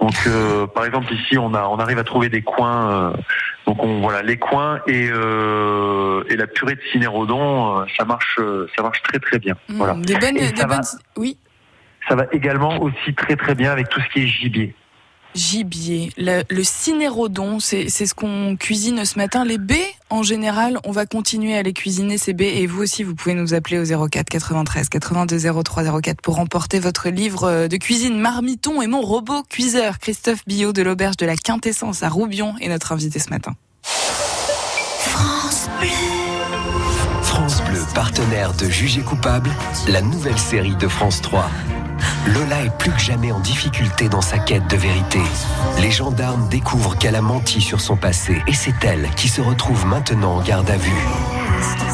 Donc 0.00 0.12
euh, 0.26 0.66
par 0.66 0.84
exemple 0.84 1.12
ici, 1.12 1.38
on 1.38 1.54
a 1.54 1.64
on 1.64 1.78
arrive 1.78 1.98
à 1.98 2.04
trouver 2.04 2.28
des 2.28 2.42
coins. 2.42 2.90
euh, 2.90 3.12
donc 3.66 3.82
on 3.82 4.00
voilà 4.00 4.22
les 4.22 4.36
coins 4.36 4.80
et 4.86 5.08
euh, 5.10 6.22
et 6.28 6.36
la 6.36 6.46
purée 6.46 6.74
de 6.74 6.82
cinérodon, 6.92 7.78
euh, 7.80 7.84
ça 7.96 8.04
marche 8.04 8.36
euh, 8.38 8.68
ça 8.76 8.82
marche 8.82 9.02
très 9.02 9.18
très 9.18 9.38
bien. 9.38 9.54
Voilà. 9.70 9.94
Des 9.94 10.16
bonnes, 10.16 10.34
des 10.34 10.52
va. 10.52 10.66
bonnes- 10.66 10.84
Oui. 11.16 11.38
Ça 12.08 12.14
va 12.14 12.26
également 12.32 12.82
aussi 12.82 13.14
très 13.14 13.36
très 13.36 13.54
bien 13.54 13.72
avec 13.72 13.88
tout 13.88 14.00
ce 14.00 14.08
qui 14.12 14.24
est 14.24 14.26
gibier. 14.26 14.74
Gibier, 15.34 16.12
le, 16.16 16.42
le 16.48 16.64
cinérodon, 16.64 17.60
c'est 17.60 17.88
c'est 17.88 18.06
ce 18.06 18.14
qu'on 18.14 18.56
cuisine 18.56 19.04
ce 19.04 19.18
matin. 19.18 19.44
Les 19.44 19.58
baies, 19.58 19.94
en 20.10 20.22
général, 20.22 20.78
on 20.84 20.92
va 20.92 21.06
continuer 21.06 21.56
à 21.56 21.62
les 21.62 21.72
cuisiner 21.72 22.18
ces 22.18 22.32
baies. 22.32 22.62
Et 22.62 22.66
vous 22.66 22.82
aussi, 22.82 23.02
vous 23.02 23.14
pouvez 23.14 23.34
nous 23.34 23.54
appeler 23.54 23.78
au 23.78 24.08
04 24.08 24.28
93 24.28 24.88
82 24.88 25.62
03 25.62 26.00
04 26.00 26.20
pour 26.20 26.36
remporter 26.36 26.78
votre 26.78 27.08
livre 27.08 27.66
de 27.66 27.76
cuisine 27.76 28.18
Marmiton 28.18 28.80
et 28.80 28.86
mon 28.86 29.00
robot 29.00 29.42
cuiseur. 29.48 29.98
Christophe 29.98 30.44
Billot 30.46 30.72
de 30.72 30.82
l'auberge 30.82 31.16
de 31.16 31.26
la 31.26 31.36
Quintessence 31.36 32.02
à 32.02 32.08
Roubion 32.08 32.54
est 32.60 32.68
notre 32.68 32.92
invité 32.92 33.18
ce 33.18 33.30
matin. 33.30 33.54
France 37.22 37.62
Bleu, 37.62 37.80
partenaire 37.94 38.54
de 38.54 38.66
Jugé 38.70 39.02
coupable, 39.02 39.50
la 39.88 40.00
nouvelle 40.00 40.38
série 40.38 40.76
de 40.76 40.88
France 40.88 41.20
3. 41.20 41.50
Lola 42.26 42.62
est 42.62 42.76
plus 42.78 42.90
que 42.90 43.00
jamais 43.00 43.32
en 43.32 43.40
difficulté 43.40 44.08
dans 44.08 44.22
sa 44.22 44.38
quête 44.38 44.66
de 44.68 44.76
vérité. 44.76 45.20
Les 45.80 45.90
gendarmes 45.90 46.48
découvrent 46.48 46.96
qu'elle 46.96 47.16
a 47.16 47.22
menti 47.22 47.60
sur 47.60 47.80
son 47.80 47.96
passé 47.96 48.42
et 48.46 48.54
c'est 48.54 48.84
elle 48.84 49.08
qui 49.16 49.28
se 49.28 49.40
retrouve 49.40 49.86
maintenant 49.86 50.36
en 50.36 50.40
garde 50.40 50.70
à 50.70 50.76
vue. 50.76 51.04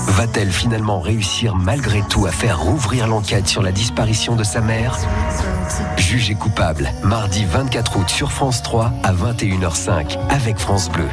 Va-t-elle 0.08 0.50
finalement 0.50 1.00
réussir 1.00 1.54
malgré 1.56 2.02
tout 2.02 2.26
à 2.26 2.30
faire 2.30 2.60
rouvrir 2.60 3.06
l'enquête 3.06 3.48
sur 3.48 3.62
la 3.62 3.72
disparition 3.72 4.36
de 4.36 4.44
sa 4.44 4.60
mère? 4.60 4.96
Jugé 5.96 6.34
coupable, 6.34 6.90
mardi 7.02 7.44
24 7.44 7.98
août 7.98 8.08
sur 8.08 8.32
France 8.32 8.62
3 8.62 8.92
à 9.02 9.12
21h05 9.12 10.18
avec 10.28 10.58
France 10.58 10.90
Bleu. 10.90 11.08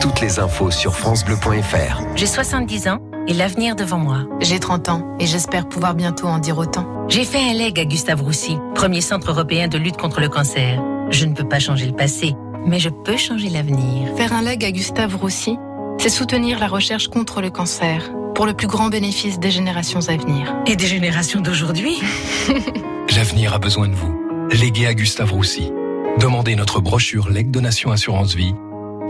Toutes 0.00 0.20
les 0.20 0.38
infos 0.38 0.70
sur 0.70 0.94
francebleu.fr. 0.96 2.02
J'ai 2.16 2.26
70 2.26 2.88
ans 2.88 2.98
et 3.28 3.34
l'avenir 3.34 3.76
devant 3.76 3.98
moi. 3.98 4.18
J'ai 4.40 4.58
30 4.58 4.88
ans 4.88 5.16
et 5.20 5.26
j'espère 5.26 5.68
pouvoir 5.68 5.94
bientôt 5.94 6.26
en 6.26 6.38
dire 6.38 6.58
autant. 6.58 6.86
J'ai 7.08 7.24
fait 7.24 7.38
un 7.38 7.52
leg 7.52 7.78
à 7.78 7.84
Gustave 7.84 8.22
Roussy, 8.22 8.56
premier 8.74 9.00
centre 9.00 9.30
européen 9.30 9.68
de 9.68 9.76
lutte 9.78 9.96
contre 9.96 10.20
le 10.20 10.28
cancer. 10.28 10.82
Je 11.10 11.26
ne 11.26 11.34
peux 11.34 11.46
pas 11.46 11.58
changer 11.58 11.86
le 11.86 11.92
passé, 11.92 12.34
mais 12.66 12.78
je 12.78 12.88
peux 12.88 13.16
changer 13.16 13.50
l'avenir. 13.50 14.08
Faire 14.16 14.32
un 14.32 14.42
leg 14.42 14.64
à 14.64 14.70
Gustave 14.70 15.16
Roussy, 15.16 15.56
c'est 15.98 16.08
soutenir 16.08 16.58
la 16.58 16.68
recherche 16.68 17.08
contre 17.08 17.40
le 17.42 17.50
cancer 17.50 18.10
pour 18.34 18.46
le 18.46 18.54
plus 18.54 18.66
grand 18.66 18.88
bénéfice 18.88 19.38
des 19.38 19.50
générations 19.50 20.08
à 20.08 20.16
venir. 20.16 20.54
Et 20.66 20.74
des 20.76 20.86
générations 20.86 21.40
d'aujourd'hui 21.40 22.00
L'avenir 23.16 23.52
a 23.52 23.58
besoin 23.58 23.88
de 23.88 23.94
vous. 23.94 24.18
Légué 24.50 24.86
à 24.86 24.94
Gustave 24.94 25.32
Roussy. 25.32 25.70
Demandez 26.18 26.56
notre 26.56 26.80
brochure 26.80 27.28
Leg 27.28 27.50
Donation 27.50 27.90
Assurance 27.90 28.34
Vie 28.34 28.54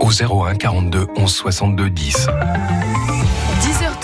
au 0.00 0.11
01 0.11 0.57
42 0.57 1.07
11 1.16 1.33
62 1.33 1.90
10. 1.90 2.26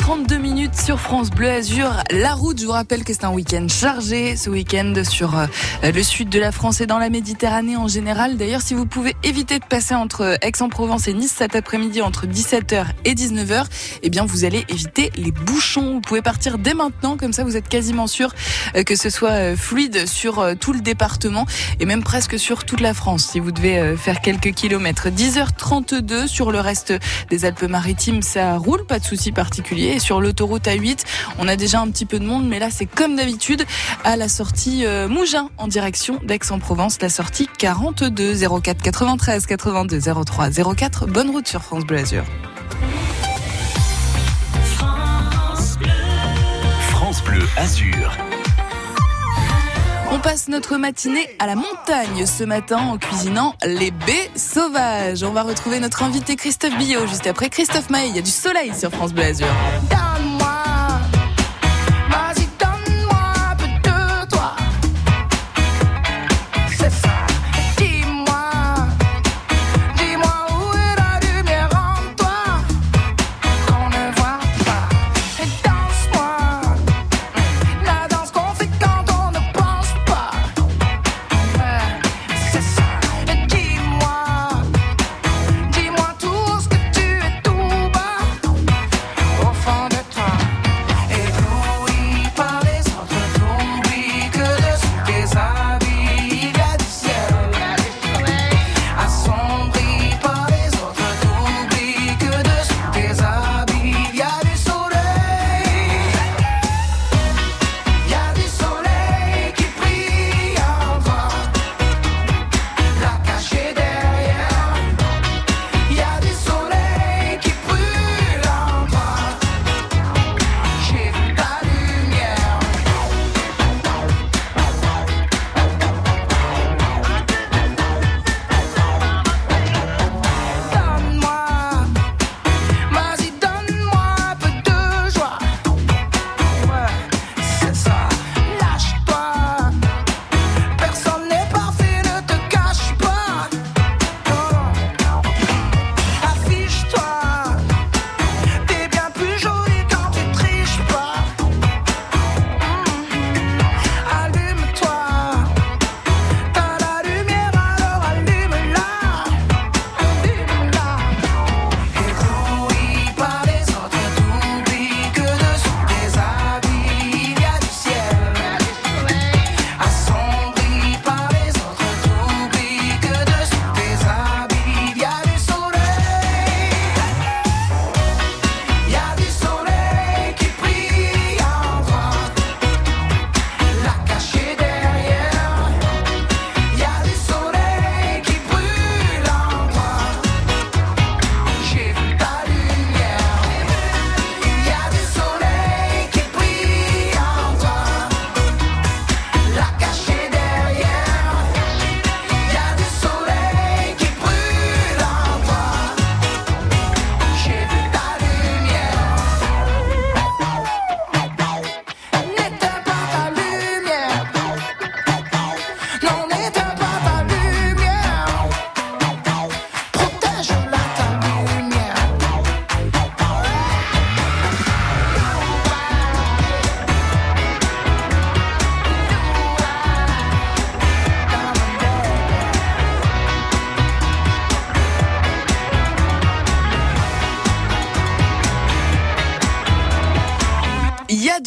10h32 0.08 0.38
minutes 0.38 0.74
sur 0.74 0.98
France 0.98 1.28
Bleu 1.28 1.50
Azur. 1.50 2.02
La 2.10 2.32
route, 2.32 2.58
je 2.58 2.64
vous 2.64 2.72
rappelle 2.72 3.04
que 3.04 3.12
c'est 3.12 3.24
un 3.24 3.30
week-end 3.30 3.66
chargé 3.68 4.36
ce 4.36 4.48
week-end 4.48 4.94
sur 5.04 5.38
euh, 5.38 5.46
le 5.82 6.02
sud 6.02 6.30
de 6.30 6.40
la 6.40 6.50
France 6.50 6.80
et 6.80 6.86
dans 6.86 6.98
la 6.98 7.10
Méditerranée 7.10 7.76
en 7.76 7.88
général. 7.88 8.38
D'ailleurs, 8.38 8.62
si 8.62 8.72
vous 8.72 8.86
pouvez 8.86 9.14
éviter 9.22 9.58
de 9.58 9.66
passer 9.66 9.94
entre 9.94 10.38
Aix-en-Provence 10.40 11.08
et 11.08 11.12
Nice 11.12 11.34
cet 11.36 11.54
après-midi 11.56 12.00
entre 12.00 12.26
17h 12.26 12.86
et 13.04 13.12
19h, 13.12 13.66
eh 14.02 14.08
bien, 14.08 14.24
vous 14.24 14.46
allez 14.46 14.64
éviter 14.70 15.12
les 15.16 15.30
bouchons. 15.30 15.94
Vous 15.94 16.00
pouvez 16.00 16.22
partir 16.22 16.56
dès 16.56 16.72
maintenant, 16.72 17.18
comme 17.18 17.34
ça 17.34 17.44
vous 17.44 17.58
êtes 17.58 17.68
quasiment 17.68 18.06
sûr 18.06 18.34
euh, 18.76 18.84
que 18.84 18.96
ce 18.96 19.10
soit 19.10 19.32
euh, 19.32 19.56
fluide 19.56 20.06
sur 20.06 20.38
euh, 20.38 20.54
tout 20.54 20.72
le 20.72 20.80
département 20.80 21.44
et 21.80 21.84
même 21.84 22.02
presque 22.02 22.38
sur 22.38 22.64
toute 22.64 22.80
la 22.80 22.94
France 22.94 23.26
si 23.32 23.40
vous 23.40 23.52
devez 23.52 23.78
euh, 23.78 23.96
faire 23.96 24.22
quelques 24.22 24.52
kilomètres. 24.52 25.08
10h32 25.08 26.28
sur 26.28 26.50
le 26.50 26.60
reste 26.60 26.94
des 27.28 27.44
Alpes-Maritimes, 27.44 28.22
ça 28.22 28.56
roule, 28.56 28.86
pas 28.86 29.00
de 29.00 29.04
souci 29.04 29.32
particulier. 29.32 29.97
Sur 29.98 30.20
l'autoroute 30.20 30.64
A8, 30.64 31.04
on 31.38 31.48
a 31.48 31.56
déjà 31.56 31.80
un 31.80 31.90
petit 31.90 32.06
peu 32.06 32.18
de 32.18 32.24
monde, 32.24 32.48
mais 32.48 32.58
là 32.58 32.68
c'est 32.70 32.86
comme 32.86 33.16
d'habitude 33.16 33.64
à 34.04 34.16
la 34.16 34.28
sortie 34.28 34.84
euh, 34.84 35.08
Mougins 35.08 35.50
en 35.58 35.68
direction 35.68 36.18
d'Aix-en-Provence, 36.22 37.00
la 37.00 37.08
sortie 37.08 37.48
42 37.58 38.34
04 38.60 38.82
93 38.82 39.46
82 39.46 40.00
03 40.24 40.50
04. 40.76 41.06
Bonne 41.06 41.30
route 41.30 41.48
sur 41.48 41.62
France 41.62 41.84
Bleu 41.84 41.98
Azur. 41.98 42.24
France 46.90 47.22
Bleu 47.24 47.42
Azur. 47.56 48.37
On 50.10 50.20
passe 50.20 50.48
notre 50.48 50.78
matinée 50.78 51.28
à 51.38 51.46
la 51.46 51.54
montagne 51.54 52.24
ce 52.24 52.42
matin 52.42 52.78
en 52.78 52.96
cuisinant 52.96 53.54
les 53.64 53.90
baies 53.90 54.30
sauvages. 54.36 55.22
On 55.22 55.32
va 55.32 55.42
retrouver 55.42 55.80
notre 55.80 56.02
invité 56.02 56.34
Christophe 56.34 56.76
Billot 56.78 57.06
juste 57.06 57.26
après 57.26 57.50
Christophe 57.50 57.90
Maé. 57.90 58.08
Il 58.08 58.16
y 58.16 58.18
a 58.18 58.22
du 58.22 58.30
soleil 58.30 58.72
sur 58.74 58.90
France 58.90 59.12
Bleu 59.12 59.24
Azur. 59.24 59.48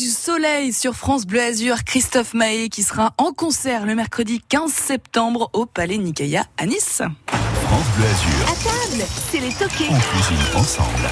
Du 0.02 0.10
soleil 0.10 0.74
sur 0.74 0.96
France 0.96 1.28
Bleu 1.28 1.40
Azur, 1.40 1.84
Christophe 1.84 2.34
Mahé 2.34 2.70
qui 2.70 2.82
sera 2.82 3.14
en 3.20 3.34
concert 3.34 3.86
le 3.86 3.94
mercredi 3.94 4.42
15 4.50 4.72
septembre 4.72 5.52
au 5.54 5.68
Palais 5.68 6.00
Nicaïa 6.00 6.46
à 6.58 6.66
Nice. 6.66 7.04
France 7.28 7.86
Bleu 7.96 8.06
Azur. 8.08 8.48
À 8.48 8.56
table, 8.64 9.04
c'est 9.32 9.40
les 9.40 9.54
toqués. 9.54 9.90
On 9.92 10.00
cuisine 10.00 10.56
ensemble. 10.56 11.08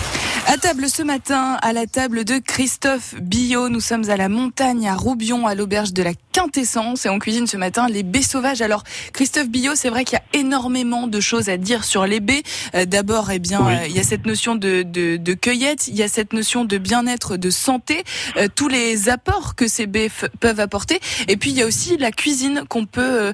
À 0.47 0.57
table 0.57 0.89
ce 0.89 1.03
matin, 1.03 1.59
à 1.61 1.71
la 1.71 1.85
table 1.85 2.25
de 2.25 2.39
Christophe 2.39 3.13
Billot, 3.21 3.69
nous 3.69 3.79
sommes 3.79 4.09
à 4.09 4.17
la 4.17 4.27
montagne 4.27 4.87
à 4.87 4.95
Roubion, 4.95 5.45
à 5.45 5.53
l'auberge 5.53 5.93
de 5.93 6.01
la 6.01 6.13
Quintessence, 6.39 7.05
et 7.05 7.09
on 7.09 7.19
cuisine 7.19 7.47
ce 7.47 7.57
matin 7.57 7.89
les 7.89 8.01
baies 8.01 8.21
sauvages. 8.21 8.61
Alors, 8.61 8.85
Christophe 9.11 9.49
Billot, 9.49 9.75
c'est 9.75 9.89
vrai 9.89 10.05
qu'il 10.05 10.17
y 10.17 10.21
a 10.37 10.39
énormément 10.39 11.05
de 11.07 11.19
choses 11.19 11.49
à 11.49 11.57
dire 11.57 11.83
sur 11.83 12.05
les 12.05 12.21
baies. 12.21 12.43
Euh, 12.75 12.85
D'abord, 12.85 13.29
eh 13.29 13.39
bien, 13.39 13.61
Oui. 13.61 13.73
euh, 13.73 13.87
il 13.87 13.95
y 13.95 13.99
a 13.99 14.03
cette 14.03 14.25
notion 14.25 14.55
de, 14.55 14.83
de, 14.83 15.17
de 15.17 15.33
cueillette, 15.33 15.89
il 15.89 15.95
y 15.95 16.01
a 16.03 16.07
cette 16.07 16.31
notion 16.31 16.63
de 16.63 16.77
bien-être, 16.77 17.35
de 17.35 17.49
santé, 17.49 18.05
euh, 18.37 18.47
tous 18.55 18.69
les 18.69 19.09
apports 19.09 19.55
que 19.55 19.67
ces 19.67 19.85
baies 19.85 20.09
peuvent 20.39 20.61
apporter, 20.61 21.01
et 21.27 21.35
puis 21.35 21.49
il 21.49 21.57
y 21.57 21.61
a 21.61 21.65
aussi 21.65 21.97
la 21.97 22.11
cuisine 22.11 22.63
qu'on 22.69 22.85
peut 22.85 23.33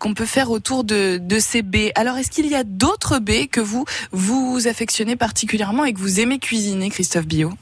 qu'on 0.00 0.14
peut 0.14 0.24
faire 0.24 0.50
autour 0.50 0.84
de, 0.84 1.18
de 1.18 1.38
ces 1.38 1.60
baies. 1.60 1.92
Alors, 1.94 2.16
est-ce 2.16 2.30
qu'il 2.30 2.46
y 2.46 2.54
a 2.54 2.64
d'autres 2.64 3.18
baies 3.18 3.48
que 3.48 3.60
vous 3.60 3.84
vous 4.12 4.66
affectionnez 4.66 5.16
particulièrement 5.16 5.84
et 5.84 5.92
que 5.92 5.98
vous 5.98 6.20
aimez 6.20 6.38
cuisiner, 6.38 6.88
Christophe 6.88 7.26
Billot? 7.26 7.52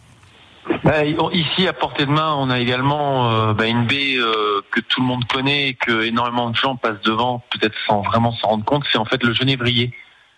Bah, 0.82 1.04
ici, 1.04 1.68
à 1.68 1.72
portée 1.72 2.06
de 2.06 2.10
main, 2.10 2.34
on 2.38 2.50
a 2.50 2.58
également 2.58 3.30
euh, 3.30 3.52
bah, 3.52 3.66
une 3.66 3.86
baie 3.86 4.16
euh, 4.16 4.60
que 4.70 4.80
tout 4.80 5.00
le 5.00 5.06
monde 5.06 5.24
connaît 5.26 5.68
et 5.68 5.74
que 5.74 6.04
énormément 6.04 6.50
de 6.50 6.56
gens 6.56 6.76
passent 6.76 7.00
devant, 7.04 7.42
peut-être 7.50 7.74
sans 7.86 8.02
vraiment 8.02 8.32
s'en 8.32 8.48
rendre 8.48 8.64
compte. 8.64 8.84
C'est 8.90 8.98
en 8.98 9.04
fait 9.04 9.22
le 9.22 9.34
genévrier. 9.34 9.92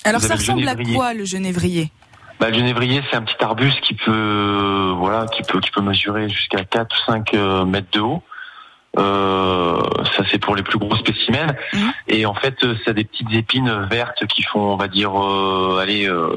Alors, 0.05 0.21
Vous 0.21 0.27
ça 0.27 0.35
ressemble 0.35 0.69
à 0.69 0.77
quoi 0.77 1.15
le 1.15 1.25
genévrier? 1.25 1.91
Bah, 2.39 2.51
le 2.51 2.55
genévrier, 2.55 3.03
c'est 3.11 3.17
un 3.17 3.23
petit 3.23 3.43
arbuste 3.43 3.81
qui 3.81 3.95
peut, 3.95 4.13
euh, 4.13 4.95
voilà, 4.97 5.27
qui 5.27 5.43
peut, 5.43 5.61
qui 5.61 5.71
peut 5.71 5.81
mesurer 5.81 6.29
jusqu'à 6.29 6.65
4 6.65 6.95
ou 6.95 7.13
5 7.13 7.35
euh, 7.35 7.65
mètres 7.65 7.91
de 7.93 8.01
haut. 8.01 8.23
Euh, 8.99 9.81
ça, 10.17 10.23
c'est 10.31 10.39
pour 10.39 10.55
les 10.55 10.63
plus 10.63 10.79
gros 10.79 10.97
spécimens. 10.97 11.55
Mhm. 11.73 11.93
Et 12.09 12.27
en 12.27 12.35
fait, 12.35 12.57
ça 12.85 12.91
a 12.91 12.93
des 12.93 13.05
petites 13.05 13.33
épines 13.33 13.87
vertes 13.91 14.27
qui 14.27 14.43
font, 14.43 14.61
on 14.61 14.77
va 14.77 14.89
dire, 14.89 15.13
euh, 15.21 15.81
allez, 15.81 16.09
euh, 16.09 16.31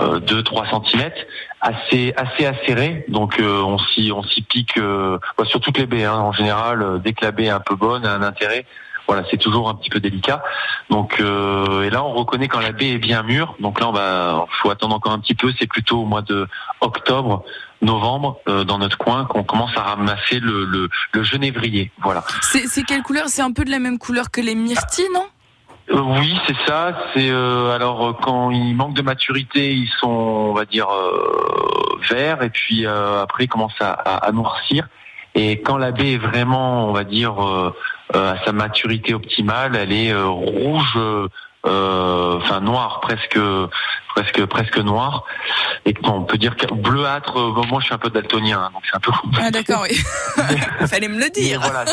2-3 0.00 0.70
centimètres, 0.70 1.20
assez, 1.60 2.12
assez 2.16 2.46
acérées. 2.46 3.04
Donc, 3.08 3.38
euh, 3.40 3.62
on 3.62 3.78
s'y, 3.78 4.10
on 4.12 4.22
s'y 4.22 4.42
pique 4.42 4.76
euh, 4.78 5.18
sur 5.44 5.60
toutes 5.60 5.78
les 5.78 5.86
baies. 5.86 6.04
hein. 6.04 6.14
en 6.14 6.32
général, 6.32 6.82
euh, 6.82 6.98
dès 6.98 7.12
que 7.12 7.24
la 7.24 7.30
baie 7.30 7.44
est 7.44 7.50
un 7.50 7.60
peu 7.60 7.74
bonne, 7.76 8.04
a 8.04 8.12
un 8.14 8.22
intérêt. 8.22 8.66
Voilà, 9.06 9.22
c'est 9.30 9.36
toujours 9.36 9.68
un 9.68 9.74
petit 9.74 9.90
peu 9.90 10.00
délicat. 10.00 10.42
Donc, 10.88 11.20
euh, 11.20 11.82
et 11.82 11.90
là, 11.90 12.02
on 12.02 12.14
reconnaît 12.14 12.48
quand 12.48 12.60
la 12.60 12.72
baie 12.72 12.92
est 12.92 12.98
bien 12.98 13.22
mûre. 13.22 13.54
Donc 13.60 13.78
là, 13.78 13.88
on 13.88 13.92
va, 13.92 14.46
faut 14.62 14.70
attendre 14.70 14.94
encore 14.96 15.12
un 15.12 15.18
petit 15.18 15.34
peu. 15.34 15.52
C'est 15.58 15.66
plutôt 15.66 16.00
au 16.00 16.04
mois 16.06 16.22
de 16.22 16.48
octobre, 16.80 17.44
novembre, 17.82 18.38
euh, 18.48 18.64
dans 18.64 18.78
notre 18.78 18.96
coin, 18.96 19.26
qu'on 19.26 19.44
commence 19.44 19.76
à 19.76 19.82
ramasser 19.82 20.40
le, 20.40 20.64
le, 20.64 20.88
le 21.12 21.22
genévrier. 21.22 21.90
Voilà. 22.02 22.24
C'est 22.40 22.66
c'est 22.66 22.82
quelle 22.82 23.02
couleur? 23.02 23.28
C'est 23.28 23.42
un 23.42 23.52
peu 23.52 23.64
de 23.66 23.70
la 23.70 23.78
même 23.78 23.98
couleur 23.98 24.30
que 24.30 24.40
les 24.40 24.54
myrtilles, 24.54 25.04
non? 25.12 25.26
Oui, 25.92 26.38
c'est 26.46 26.56
ça. 26.66 26.96
C'est 27.12 27.28
euh, 27.30 27.74
alors 27.74 28.06
euh, 28.06 28.12
quand 28.22 28.50
ils 28.50 28.74
manquent 28.74 28.94
de 28.96 29.02
maturité, 29.02 29.74
ils 29.74 29.88
sont, 30.00 30.08
on 30.08 30.52
va 30.54 30.64
dire, 30.64 30.88
euh, 30.90 31.98
verts, 32.10 32.42
et 32.42 32.50
puis 32.50 32.86
euh, 32.86 33.22
après 33.22 33.44
ils 33.44 33.48
commencent 33.48 33.80
à, 33.80 33.92
à- 33.92 34.26
à 34.26 34.32
noircir. 34.32 34.86
Et 35.34 35.60
quand 35.60 35.76
la 35.76 35.90
baie 35.90 36.12
est 36.12 36.18
vraiment, 36.18 36.88
on 36.88 36.92
va 36.92 37.04
dire, 37.04 37.44
euh, 37.44 37.74
à 38.14 38.36
sa 38.44 38.52
maturité 38.52 39.14
optimale, 39.14 39.74
elle 39.76 39.92
est 39.92 40.14
rouge, 40.14 40.96
enfin 41.64 42.60
noire, 42.60 43.00
presque, 43.00 43.38
presque, 44.14 44.44
presque 44.46 44.78
noire. 44.78 45.24
Et 45.86 45.94
on 46.04 46.22
peut 46.22 46.38
dire 46.38 46.56
que 46.56 46.72
bleuâtre. 46.72 47.36
euh, 47.38 47.52
bon, 47.52 47.66
moi, 47.66 47.80
je 47.80 47.86
suis 47.86 47.94
un 47.94 47.98
peu 47.98 48.10
daltonien, 48.10 48.58
hein, 48.58 48.70
donc 48.72 48.82
c'est 48.88 48.96
un 48.96 49.00
peu 49.00 49.12
compliqué. 49.12 49.44
Ah 49.46 49.50
d'accord, 49.50 49.84
oui. 49.88 49.96
Fallait 50.86 51.08
me 51.08 51.14
le 51.18 51.24
Mais 51.24 51.30
dire. 51.30 51.60
voilà, 51.60 51.84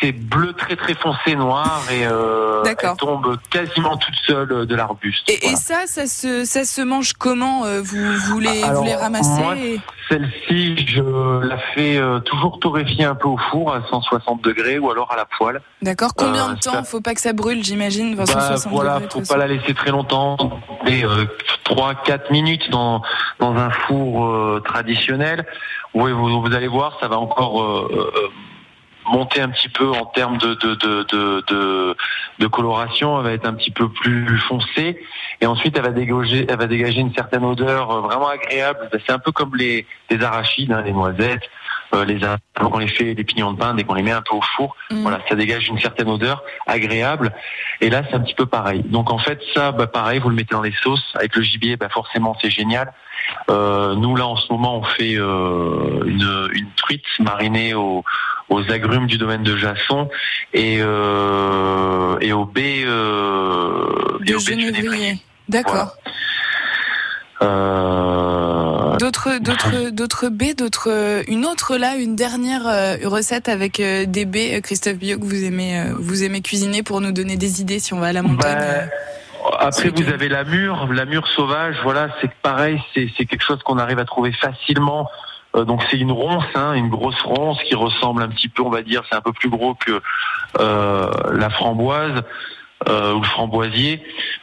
c'est- 0.00 0.12
bleu 0.12 0.52
très 0.54 0.76
très 0.76 0.94
foncé 0.94 1.34
noir 1.36 1.82
et 1.90 2.06
euh, 2.06 2.62
elle 2.64 2.96
tombe 2.96 3.36
quasiment 3.50 3.96
toute 3.96 4.14
seule 4.26 4.52
euh, 4.52 4.66
de 4.66 4.74
l'arbuste. 4.74 5.28
Et, 5.28 5.56
ça, 5.56 5.86
ça 5.86 6.06
se, 6.06 6.44
ça 6.44 6.64
se 6.64 6.80
mange 6.80 7.12
comment 7.14 7.64
euh, 7.64 7.80
vous, 7.82 7.98
Alors, 7.98 8.80
vous 8.80 8.84
les 8.84 8.94
ramassez 8.94 9.40
moi, 9.42 9.56
et- 9.56 9.80
Celle-ci, 10.08 10.86
je 10.86 11.40
la 11.46 11.56
fais 11.74 11.96
euh, 11.96 12.18
toujours 12.20 12.58
torréfier 12.58 13.04
un 13.04 13.14
peu 13.14 13.28
au 13.28 13.38
four 13.50 13.72
à 13.74 13.82
160 13.88 14.42
degrés 14.42 14.78
ou 14.78 14.90
alors 14.90 15.10
à 15.12 15.16
la 15.16 15.24
poêle. 15.24 15.62
D'accord, 15.80 16.14
combien 16.14 16.50
Euh, 16.50 16.54
de 16.54 16.60
temps 16.60 16.72
ça- 16.72 16.82
Faut 16.84 17.00
pas 17.00 17.14
que 17.14 17.20
ça 17.20 17.32
brûle, 17.32 17.62
j'imagine. 17.64 18.14
Bah, 18.16 18.26
160 18.26 18.72
voilà, 18.72 18.94
degrés, 19.00 19.06
de 19.08 19.12
faut 19.26 19.32
pas 19.32 19.38
la 19.38 19.46
laisser 19.46 19.72
très 19.74 19.90
longtemps. 19.90 20.36
Et, 20.86 21.04
euh, 21.04 21.24
3-4 21.64 22.30
minutes 22.30 22.70
dans, 22.70 23.02
dans 23.38 23.54
un 23.56 23.70
four 23.70 24.24
euh, 24.24 24.62
traditionnel. 24.64 25.46
Vous, 25.94 26.40
vous 26.40 26.54
allez 26.54 26.68
voir, 26.68 26.98
ça 27.00 27.08
va 27.08 27.18
encore 27.18 27.62
euh, 27.62 28.10
euh, 28.16 28.28
monter 29.10 29.40
un 29.40 29.50
petit 29.50 29.68
peu 29.68 29.90
en 29.90 30.06
termes 30.06 30.38
de, 30.38 30.54
de, 30.54 30.74
de, 30.74 31.96
de, 32.38 32.46
coloration. 32.46 33.18
Elle 33.18 33.24
va 33.24 33.32
être 33.32 33.46
un 33.46 33.54
petit 33.54 33.70
peu 33.70 33.88
plus 33.88 34.38
foncée. 34.38 35.02
Et 35.40 35.46
ensuite, 35.46 35.76
elle 35.76 35.84
va 35.84 35.90
dégager, 35.90 36.46
elle 36.48 36.58
va 36.58 36.66
dégager 36.66 37.00
une 37.00 37.14
certaine 37.14 37.44
odeur 37.44 38.00
vraiment 38.02 38.28
agréable. 38.28 38.88
C'est 38.92 39.12
un 39.12 39.18
peu 39.18 39.32
comme 39.32 39.54
les, 39.56 39.86
les 40.10 40.22
arachides, 40.22 40.72
hein, 40.72 40.82
les 40.82 40.92
noisettes. 40.92 41.48
Euh, 41.94 42.04
les 42.04 42.18
quand 42.54 42.70
on 42.72 42.78
les 42.78 42.88
fait 42.88 43.14
les 43.14 43.24
pignons 43.24 43.52
de 43.52 43.58
pain 43.58 43.74
dès 43.74 43.84
qu'on 43.84 43.94
les 43.94 44.02
met 44.02 44.12
un 44.12 44.22
peu 44.22 44.34
au 44.34 44.42
four 44.56 44.76
Mm. 44.90 45.02
voilà 45.02 45.20
ça 45.28 45.34
dégage 45.34 45.68
une 45.68 45.78
certaine 45.78 46.08
odeur 46.08 46.42
agréable 46.66 47.32
et 47.82 47.90
là, 47.90 48.02
c'est 48.08 48.14
un 48.14 48.20
petit 48.20 48.34
peu 48.34 48.46
pareil. 48.46 48.84
Donc 48.84 49.10
en 49.10 49.18
fait, 49.18 49.40
ça, 49.54 49.72
bah, 49.72 49.88
pareil, 49.88 50.20
vous 50.20 50.28
le 50.28 50.36
mettez 50.36 50.54
dans 50.54 50.62
les 50.62 50.74
sauces. 50.84 51.04
Avec 51.16 51.34
le 51.34 51.42
gibier, 51.42 51.76
bah, 51.76 51.88
forcément, 51.88 52.36
c'est 52.40 52.48
génial. 52.48 52.92
Euh, 53.50 53.96
nous, 53.96 54.14
là, 54.14 54.24
en 54.24 54.36
ce 54.36 54.52
moment, 54.52 54.78
on 54.78 54.84
fait 54.84 55.16
euh, 55.16 56.04
une, 56.06 56.48
une 56.52 56.68
truite 56.76 57.04
marinée 57.18 57.74
aux, 57.74 58.04
aux 58.50 58.70
agrumes 58.70 59.08
du 59.08 59.18
domaine 59.18 59.42
de 59.42 59.56
Jasson 59.56 60.08
et, 60.54 60.78
euh, 60.80 62.18
et 62.20 62.32
aux 62.32 62.44
baies, 62.44 62.84
euh, 62.86 64.18
et 64.24 64.32
baies 64.32 64.38
genévrier. 64.38 65.14
D'accord. 65.48 65.96
Euh, 67.42 68.41
D'autres, 69.02 69.38
d'autres, 69.40 69.90
d'autres 69.90 70.28
baies, 70.28 70.54
d'autres, 70.54 71.24
une 71.26 71.44
autre 71.44 71.76
là, 71.76 71.96
une 71.96 72.14
dernière 72.14 72.68
euh, 72.68 72.94
recette 73.04 73.48
avec 73.48 73.80
euh, 73.80 74.04
des 74.06 74.24
baies, 74.24 74.58
euh, 74.58 74.60
Christophe 74.60 74.94
Bio, 74.94 75.18
que 75.18 75.24
vous 75.24 75.42
aimez, 75.42 75.80
euh, 75.80 75.94
vous 75.98 76.22
aimez 76.22 76.40
cuisiner 76.40 76.84
pour 76.84 77.00
nous 77.00 77.10
donner 77.10 77.36
des 77.36 77.60
idées 77.60 77.80
si 77.80 77.94
on 77.94 77.98
va 77.98 78.06
à 78.06 78.12
la 78.12 78.22
montagne. 78.22 78.58
Bah, 78.60 78.64
euh. 78.64 78.86
Après, 79.58 79.88
vous 79.88 80.08
avez 80.08 80.28
la 80.28 80.44
mûre, 80.44 80.86
la 80.92 81.04
mûre 81.04 81.26
sauvage. 81.26 81.74
Voilà, 81.82 82.10
c'est 82.20 82.30
pareil, 82.42 82.80
c'est 82.94 83.10
c'est 83.16 83.24
quelque 83.24 83.42
chose 83.42 83.60
qu'on 83.64 83.78
arrive 83.78 83.98
à 83.98 84.04
trouver 84.04 84.30
facilement. 84.34 85.10
Euh, 85.56 85.64
donc 85.64 85.82
c'est 85.90 85.98
une 85.98 86.12
ronce, 86.12 86.44
hein, 86.54 86.74
une 86.74 86.88
grosse 86.88 87.20
ronce 87.22 87.58
qui 87.64 87.74
ressemble 87.74 88.22
un 88.22 88.28
petit 88.28 88.48
peu, 88.48 88.62
on 88.62 88.70
va 88.70 88.82
dire, 88.82 89.02
c'est 89.10 89.16
un 89.16 89.20
peu 89.20 89.32
plus 89.32 89.50
gros 89.50 89.74
que 89.74 90.00
euh, 90.60 91.10
la 91.32 91.50
framboise 91.50 92.22
euh, 92.88 93.12
ou 93.14 93.20
le 93.20 93.26
framboisier. 93.26 94.02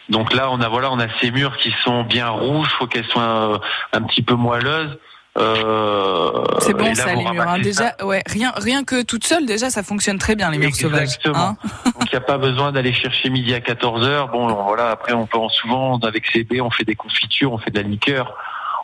Donc 0.10 0.34
là, 0.34 0.50
on 0.52 0.60
a 0.62 0.68
voilà, 0.70 0.92
on 0.92 1.00
a 1.00 1.08
ces 1.22 1.32
mûres 1.32 1.58
qui 1.58 1.74
sont 1.84 2.04
bien 2.04 2.30
rouges. 2.30 2.70
Faut 2.80 2.88
qu'elles 2.88 3.06
soient 3.06 3.54
euh, 3.54 3.58
un 3.94 4.02
petit 4.04 4.22
peu 4.22 4.36
moelleuses. 4.36 4.98
Euh, 5.38 6.44
C'est 6.60 6.74
bon 6.74 6.86
là, 6.86 6.96
ça, 6.96 7.14
les 7.14 7.24
murs. 7.24 7.44
hein. 7.48 7.56
ça. 7.58 7.60
Déjà, 7.60 7.96
ouais, 8.04 8.22
rien, 8.28 8.52
rien 8.58 8.84
que 8.84 9.04
toute 9.04 9.24
seule, 9.26 9.46
déjà, 9.46 9.70
ça 9.70 9.84
fonctionne 9.84 10.18
très 10.18 10.36
bien 10.36 10.50
les 10.52 10.58
murs 10.58 10.76
sauvages. 10.76 11.04
Exactement. 11.04 11.38
hein. 11.38 11.56
Donc 11.86 12.04
il 12.06 12.10
n'y 12.12 12.18
a 12.18 12.22
pas 12.22 12.38
besoin 12.38 12.72
d'aller 12.72 12.94
chercher 12.94 13.30
midi 13.30 13.54
à 13.54 13.62
14 13.62 14.06
heures. 14.08 14.28
Bon, 14.30 14.48
voilà. 14.64 14.90
Après, 14.90 15.14
on 15.14 15.26
peut 15.28 15.38
en 15.38 15.50
souvent 15.50 15.98
avec 16.00 16.26
ces 16.34 16.44
baies, 16.44 16.62
on 16.62 16.72
fait 16.72 16.84
des 16.86 16.96
confitures, 16.96 17.54
on 17.54 17.58
fait 17.58 17.72
de 17.72 17.78
la 17.80 17.88
liqueur, 17.88 18.34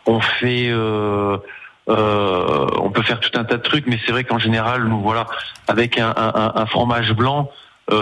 on 0.06 0.20
fait, 0.20 0.68
euh, 0.70 1.36
euh, 1.88 2.66
on 2.80 2.90
peut 2.90 3.02
faire 3.02 3.20
tout 3.20 3.30
un 3.38 3.44
tas 3.44 3.56
de 3.56 3.62
trucs. 3.62 3.86
Mais 3.86 3.98
c'est 4.06 4.12
vrai 4.12 4.24
qu'en 4.24 4.38
général, 4.38 4.84
nous 4.84 5.00
voilà, 5.00 5.26
avec 5.68 5.98
un, 5.98 6.14
un- 6.16 6.52
un 6.54 6.66
fromage 6.66 7.12
blanc, 7.12 7.50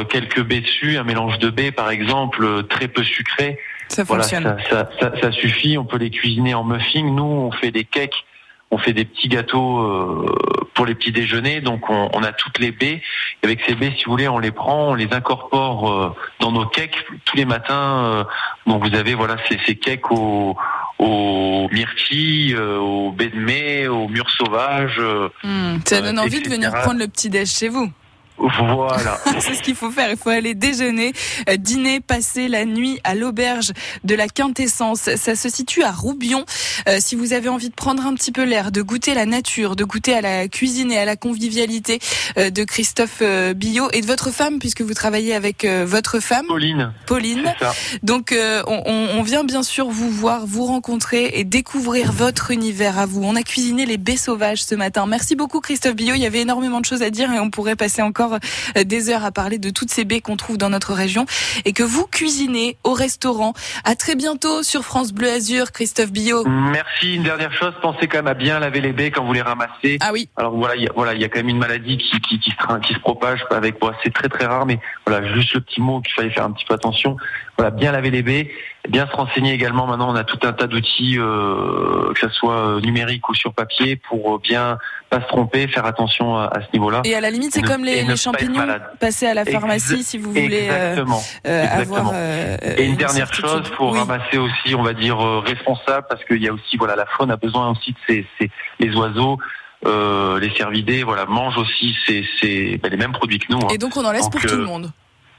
quelques 0.09 0.43
baies 0.43 0.61
dessus, 0.63 0.97
un 0.99 1.05
mélange 1.05 1.39
de 1.39 1.51
baies 1.51 1.73
par 1.73 1.91
exemple, 1.91 2.45
euh, 2.45 2.63
très 2.63 2.89
peu 2.89 3.03
sucré. 3.05 3.59
Ça 3.89 4.03
Voilà, 4.05 4.23
fonctionne. 4.23 4.57
ça, 4.71 4.89
ça, 4.99 5.11
ça- 5.13 5.21
ça 5.21 5.33
suffit. 5.33 5.77
On 5.79 5.85
peut 5.85 5.99
les 5.99 6.11
cuisiner 6.11 6.55
en 6.55 6.65
muffin. 6.65 7.03
Nous, 7.03 7.23
on 7.23 7.53
fait 7.53 7.71
des 7.71 7.85
cakes, 7.85 8.25
on 8.71 8.79
fait 8.79 8.95
des 8.95 9.05
petits 9.05 9.29
gâteaux 9.29 9.79
euh, 9.83 10.27
pour 10.75 10.87
les 10.87 10.95
petits 10.95 11.13
déjeuners. 11.13 11.61
Donc, 11.61 11.91
on, 11.91 12.09
on 12.15 12.23
a 12.23 12.33
toutes 12.33 12.59
les 12.59 12.73
baies. 12.73 13.03
Et 13.43 13.47
avec 13.47 13.61
ces 13.69 13.75
baies, 13.75 13.93
si 13.99 14.05
vous 14.07 14.13
voulez, 14.13 14.27
on 14.27 14.39
les 14.39 14.51
prend, 14.53 14.93
on 14.93 14.95
les 14.95 15.13
incorpore 15.13 15.93
euh, 15.93 16.15
dans 16.41 16.51
nos 16.51 16.65
cakes 16.65 16.97
tous 17.27 17.37
les 17.37 17.45
matins. 17.45 18.05
euh, 18.07 18.25
donc, 18.67 18.83
vous 18.89 18.95
avez 18.97 19.15
voilà 19.15 19.37
ces, 19.49 19.59
ces 19.67 19.77
cakes 19.77 20.11
aux, 20.11 20.57
aux 20.99 21.69
myrtilles, 21.71 22.55
euh, 22.55 22.79
aux 22.79 23.13
baies 23.13 23.29
de 23.29 23.39
mai, 23.39 23.87
aux 23.87 24.09
mûres 24.09 24.31
sauvages. 24.31 24.97
euh, 24.99 25.29
Hmm, 25.45 25.77
ça 25.85 25.97
euh, 25.97 26.01
donne 26.01 26.19
envie 26.19 26.41
de 26.41 26.49
venir 26.49 26.73
prendre 26.73 26.99
le 26.99 27.07
petit 27.07 27.29
déj 27.29 27.49
chez 27.51 27.69
vous. 27.69 27.93
Voilà. 28.39 29.19
C'est 29.41 29.55
ce 29.55 29.63
qu'il 29.63 29.75
faut 29.75 29.91
faire. 29.91 30.11
Il 30.11 30.17
faut 30.17 30.31
aller 30.31 30.55
déjeuner, 30.55 31.13
euh, 31.49 31.57
dîner, 31.57 32.01
passer 32.01 32.49
la 32.49 32.65
nuit 32.65 32.99
à 33.05 33.15
l'auberge 33.15 33.73
de 34.05 34.15
la 34.15 34.29
Quintessence. 34.29 35.09
Ça 35.17 35.37
se 35.37 35.49
situe 35.49 35.83
à 35.83 35.93
Roubion. 35.93 36.45
Euh, 36.89 36.99
si 37.01 37.15
vous 37.15 37.33
avez 37.33 37.49
envie 37.49 37.71
de 37.71 37.75
prendre 37.75 38.05
un 38.07 38.15
petit 38.15 38.33
peu 38.33 38.43
l'air, 38.45 38.73
de 38.73 38.83
goûter 38.83 39.15
la 39.15 39.27
nature, 39.27 39.77
de 39.77 39.85
goûter 39.85 40.15
à 40.15 40.21
la 40.21 40.49
cuisine 40.49 40.91
et 40.93 40.99
à 40.99 41.05
la 41.05 41.17
convivialité 41.17 41.99
euh, 42.37 42.51
de 42.51 42.65
Christophe 42.65 43.19
euh, 43.23 43.55
Billot 43.55 43.89
et 43.93 44.01
de 44.01 44.07
votre 44.07 44.31
femme, 44.31 44.59
puisque 44.59 44.83
vous 44.83 44.95
travaillez 44.95 45.35
avec 45.35 45.65
votre 45.65 46.21
femme, 46.21 46.47
Pauline. 46.47 46.93
Pauline. 47.07 47.55
Donc 48.03 48.35
on, 48.67 48.83
on- 48.87 49.05
on 49.19 49.23
vient 49.23 49.45
bien 49.45 49.63
sûr 49.63 49.89
vous 49.89 50.11
voir, 50.11 50.47
vous 50.47 50.65
rencontrer 50.65 51.31
et 51.35 51.45
découvrir 51.45 52.13
votre 52.13 52.51
univers 52.51 52.99
à 52.99 53.07
vous. 53.07 53.23
On 53.23 53.37
a 53.37 53.43
cuisiné 53.43 53.87
les 53.87 53.97
baies 53.97 54.17
sauvages 54.17 54.63
ce 54.65 54.75
matin. 54.75 55.07
Merci 55.07 55.37
beaucoup 55.37 55.61
Christophe 55.61 55.95
Billot. 55.95 56.15
Il 56.15 56.23
y 56.23 56.27
avait 56.27 56.41
énormément 56.41 56.81
de 56.81 56.85
choses 56.87 57.03
à 57.03 57.11
dire 57.11 57.33
et 57.33 57.39
on 57.39 57.51
pourrait 57.51 57.77
passer 57.77 58.03
encore 58.03 58.24
euh, 58.33 58.85
des 58.85 59.11
heures 59.11 59.25
à 59.25 59.31
parler 59.31 59.59
de 59.59 59.71
toutes 59.71 59.91
ces 59.91 60.05
baies 60.05 60.21
qu'on 60.21 60.37
trouve 60.37 60.59
dans 60.59 60.71
notre 60.71 60.95
région 60.95 61.27
et 61.65 61.73
que 61.73 61.83
vous 61.83 62.07
cuisinez 62.07 62.77
au 62.85 62.93
restaurant. 62.93 63.53
À 63.85 63.95
très 63.95 64.15
bientôt 64.15 64.63
sur 64.63 64.83
France 64.83 65.13
Bleu 65.13 65.31
Azur, 65.31 65.73
Christophe 65.73 66.11
Billot. 66.11 66.45
Merci. 66.47 67.15
Une 67.17 67.23
dernière 67.23 67.53
chose, 67.53 67.75
pensez 67.83 68.09
quand 68.09 68.19
même 68.19 68.27
à 68.27 68.35
bien 68.35 68.59
laver 68.59 68.81
les 68.81 68.93
baies 68.93 69.11
quand 69.11 69.25
vous 69.25 69.33
les 69.33 69.43
ramassez. 69.43 69.99
Ah 70.01 70.11
oui. 70.13 70.29
Alors 70.37 70.57
voilà, 70.57 70.77
il 70.77 70.83
y 70.83 70.87
a, 70.87 70.93
voilà, 70.95 71.15
il 71.15 71.21
y 71.21 71.25
a 71.25 71.29
quand 71.29 71.41
même 71.41 71.49
une 71.49 71.59
maladie 71.59 71.99
qui, 71.99 72.21
qui, 72.21 72.41
qui, 72.41 72.51
se, 72.51 72.79
qui 72.81 72.95
se 72.95 73.01
propage 73.01 73.45
avec. 73.51 73.79
Bon, 73.81 73.93
c'est 74.03 74.13
très 74.13 74.29
très 74.29 74.47
rare, 74.47 74.67
mais 74.67 74.79
voilà, 75.07 75.35
juste 75.35 75.55
le 75.55 75.61
petit 75.61 75.81
mot 75.81 76.01
qu'il 76.01 76.15
fallait 76.15 76.31
faire 76.31 76.45
un 76.45 76.53
petit 76.53 76.65
peu 76.65 76.75
attention. 76.75 77.17
Voilà, 77.57 77.71
bien 77.71 77.93
laver 77.93 78.11
les 78.11 78.23
baies, 78.23 78.51
bien 78.89 79.07
se 79.07 79.13
renseigner 79.13 79.53
également. 79.53 79.87
Maintenant, 79.87 80.11
on 80.11 80.15
a 80.17 80.25
tout 80.25 80.39
un 80.43 80.53
tas 80.53 80.67
d'outils, 80.67 81.17
euh, 81.19 82.13
que 82.15 82.21
ce 82.21 82.29
soit 82.29 82.57
euh, 82.77 82.81
numérique 82.81 83.29
ou 83.29 83.35
sur 83.35 83.53
papier, 83.55 83.97
pour 83.97 84.35
euh, 84.35 84.39
bien 84.43 84.79
pas 85.11 85.21
se 85.21 85.27
tromper, 85.27 85.67
faire 85.69 85.87
attention 85.87 86.37
à, 86.37 86.45
à 86.47 86.61
ce 86.61 86.67
niveau-là. 86.73 87.03
Et 87.05 87.15
à 87.15 87.21
la 87.21 87.31
limite, 87.31 87.53
c'est 87.53 87.63
comme 87.63 87.85
les, 87.85 88.03
les 88.05 88.17
champignons. 88.17 88.67
Passez 89.01 89.27
à 89.27 89.35
la 89.35 89.45
pharmacie 89.45 90.03
si 90.03 90.19
vous 90.19 90.31
voulez 90.33 90.69
euh, 90.71 90.91
Exactement. 90.91 91.23
euh, 91.47 91.63
Exactement. 91.65 91.97
avoir. 91.99 92.13
euh, 92.15 92.57
Et 92.77 92.85
une 92.85 92.91
une 92.93 92.97
dernière 92.97 93.33
chose, 93.33 93.63
Oui. 93.81 93.99
ramasser 93.99 94.39
aussi, 94.39 94.75
on 94.75 94.83
va 94.83 94.93
dire, 94.93 95.21
euh, 95.21 95.41
responsable, 95.41 96.07
parce 96.09 96.25
qu'il 96.25 96.43
y 96.43 96.49
a 96.49 96.53
aussi, 96.53 96.77
voilà, 96.77 96.95
la 96.97 97.07
faune 97.07 97.31
a 97.31 97.37
besoin 97.37 97.71
aussi 97.71 97.93
de 97.93 97.97
ces, 98.07 98.27
ces- 98.39 98.51
les 98.81 98.95
oiseaux, 98.95 99.39
euh, 99.87 100.39
les 100.41 100.51
cervidés, 100.57 101.03
voilà, 101.03 101.27
mangent 101.27 101.59
aussi 101.59 101.95
ces, 102.07 102.25
ces, 102.41 102.79
ben, 102.83 102.89
les 102.91 102.97
mêmes 102.97 103.13
produits 103.13 103.39
que 103.39 103.47
nous. 103.51 103.59
hein. 103.59 103.69
Et 103.73 103.79
donc 103.79 103.97
on 103.97 104.05
en 104.05 104.13
laisse 104.13 104.23
Donc, 104.23 104.33
pour 104.33 104.41
tout 104.43 104.57
le 104.57 104.65
monde. 104.65 104.91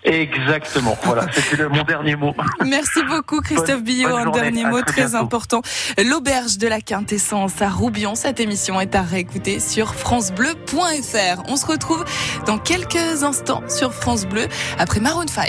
Exactement. 0.06 0.98
Voilà, 1.04 1.26
c'était 1.34 1.68
mon 1.68 1.84
dernier 1.84 2.16
mot. 2.16 2.34
Merci 2.66 3.00
beaucoup 3.08 3.42
Christophe 3.42 3.82
Billot. 3.84 4.10
bonne 4.10 4.20
Un 4.20 4.24
journée. 4.26 4.42
dernier 4.42 4.66
mot 4.66 4.82
très 4.82 4.92
très 4.92 5.02
bientôt. 5.10 5.18
important. 5.26 5.62
L'auberge 6.04 6.58
de 6.58 6.68
la 6.68 6.80
quintessence 6.82 7.62
à 7.62 7.70
Roubion. 7.70 8.16
Cette 8.16 8.40
émission 8.40 8.80
est 8.80 8.96
à 8.96 9.02
réécouter 9.02 9.60
sur 9.60 9.96
francebleu.fr. 9.96 11.44
On 11.48 11.56
se 11.56 11.66
retrouve 11.66 12.06
dans 12.46 12.58
quelques 12.58 13.24
instants 13.24 13.64
sur 13.68 13.94
France 13.94 14.26
Bleu 14.26 14.48
après 14.80 15.00
Maroon 15.00 15.28
5. 15.28 15.46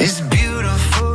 It's 0.00 0.20
beautiful, 0.22 1.13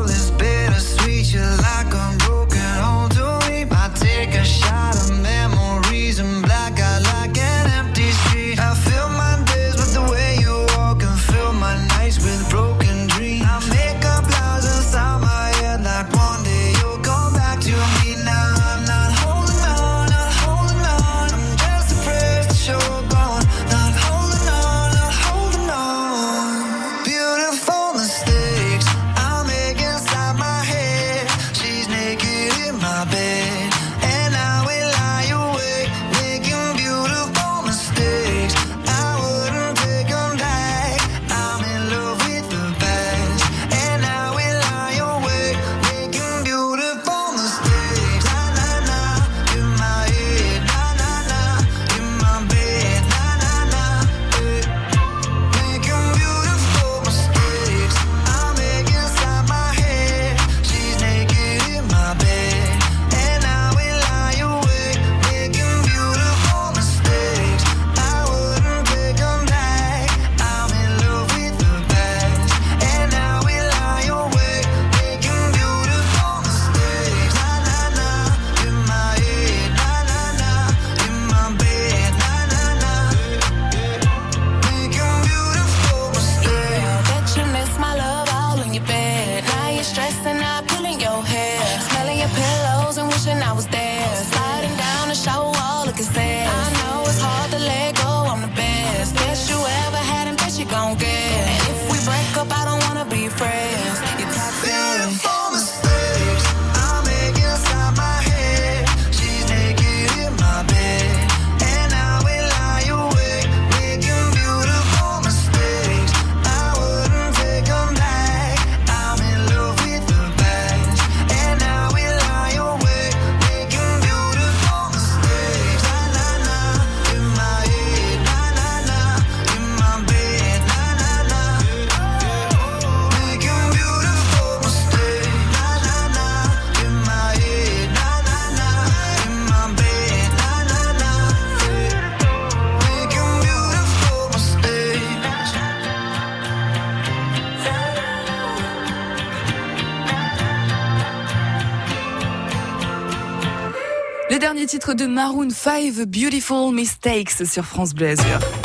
titre 154.70 154.94
de 154.94 155.08
Maroon 155.08 155.50
5, 155.50 156.06
Beautiful 156.06 156.72
Mistakes 156.72 157.44
sur 157.44 157.66
France 157.66 157.96
Bleu 157.96 158.10
Azur. 158.10 158.59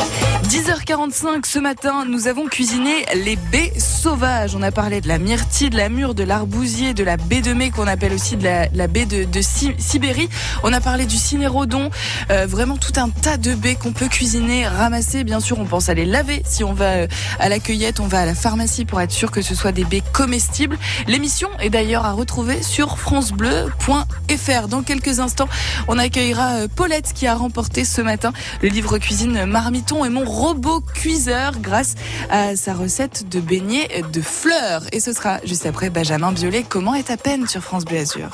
10h45 0.59 1.47
ce 1.47 1.59
matin, 1.59 2.05
nous 2.09 2.29
avons 2.29 2.47
cuisiné 2.47 3.05
les 3.25 3.35
baies 3.35 3.73
sauvages. 3.77 4.55
On 4.55 4.63
a 4.63 4.71
parlé 4.71 5.01
de 5.01 5.09
la 5.09 5.19
myrtille, 5.19 5.69
de 5.69 5.77
la 5.77 5.89
mûre, 5.89 6.15
de 6.15 6.23
l'arbousier, 6.23 6.95
de 6.95 7.03
la 7.03 7.17
baie 7.17 7.41
de 7.41 7.53
mai 7.53 7.73
qu'on 7.73 7.89
appelle 7.89 8.13
aussi 8.13 8.37
de 8.37 8.45
la, 8.45 8.87
baie 8.87 9.05
de, 9.05 9.25
de 9.25 9.43
Si- 9.43 9.75
Sibérie. 9.79 10.29
On 10.63 10.73
a 10.73 10.81
parlé 10.81 11.07
du 11.07 11.17
cinérodon, 11.17 11.91
euh, 12.31 12.47
vraiment 12.47 12.77
tout 12.77 12.93
un 13.01 13.09
tas 13.09 13.37
de 13.37 13.53
baies 13.57 13.75
qu'on 13.75 13.91
peut 13.93 14.07
cuisiner, 14.07 14.65
ramasser. 14.69 15.25
Bien 15.25 15.41
sûr, 15.41 15.59
on 15.59 15.65
pense 15.65 15.89
à 15.89 15.95
les 15.95 16.05
laver. 16.05 16.41
Si 16.47 16.63
on 16.63 16.73
va 16.73 16.85
euh, 16.85 17.07
à 17.41 17.49
la 17.49 17.59
cueillette, 17.59 17.99
on 17.99 18.07
va 18.07 18.21
à 18.21 18.25
la 18.25 18.37
pharmacie 18.37 18.85
pour 18.85 19.01
être 19.01 19.11
sûr 19.11 19.33
que 19.33 19.43
ce 19.43 19.57
soit 19.57 19.73
des 19.73 19.85
baies 19.85 20.05
comestibles. 20.13 20.79
L'émission 21.09 21.49
est 21.59 21.71
d'ailleurs 21.71 22.05
à 22.05 22.13
retrouver 22.13 22.63
sur 22.63 22.97
francebleu.fr. 23.01 24.69
Dans 24.69 24.83
quelques 24.83 25.19
instants, 25.19 25.49
on 25.89 25.99
accueillera 25.99 26.51
euh, 26.59 26.69
Paulette 26.73 27.13
qui 27.13 27.27
a 27.27 27.35
remporté 27.35 27.85
ce 27.85 28.01
matin 28.03 28.33
le 28.63 28.69
livre 28.69 28.99
cuisine 28.99 29.47
Marmiton 29.47 30.05
et 30.05 30.11
mon 30.11 30.25
robot 30.45 30.83
cuiseur 30.83 31.59
grâce 31.59 31.95
à 32.29 32.55
sa 32.55 32.75
recette 32.75 33.31
de 33.31 33.41
beignets 33.41 33.89
de 34.13 34.21
fleurs. 34.21 34.83
Et 34.93 35.01
ce 35.01 35.15
sera 35.15 35.39
juste 35.43 35.65
après 35.65 35.89
Benjamin 35.89 36.33
Biolay. 36.33 36.65
Comment 36.69 36.95
est 36.95 37.05
ta 37.05 37.17
peine 37.17 37.47
sur 37.47 37.63
France 37.63 37.87
Bleu 37.87 37.97
Azur 37.97 38.29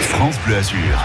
France 0.00 0.36
Bleu 0.44 0.56
Azur. 0.56 0.98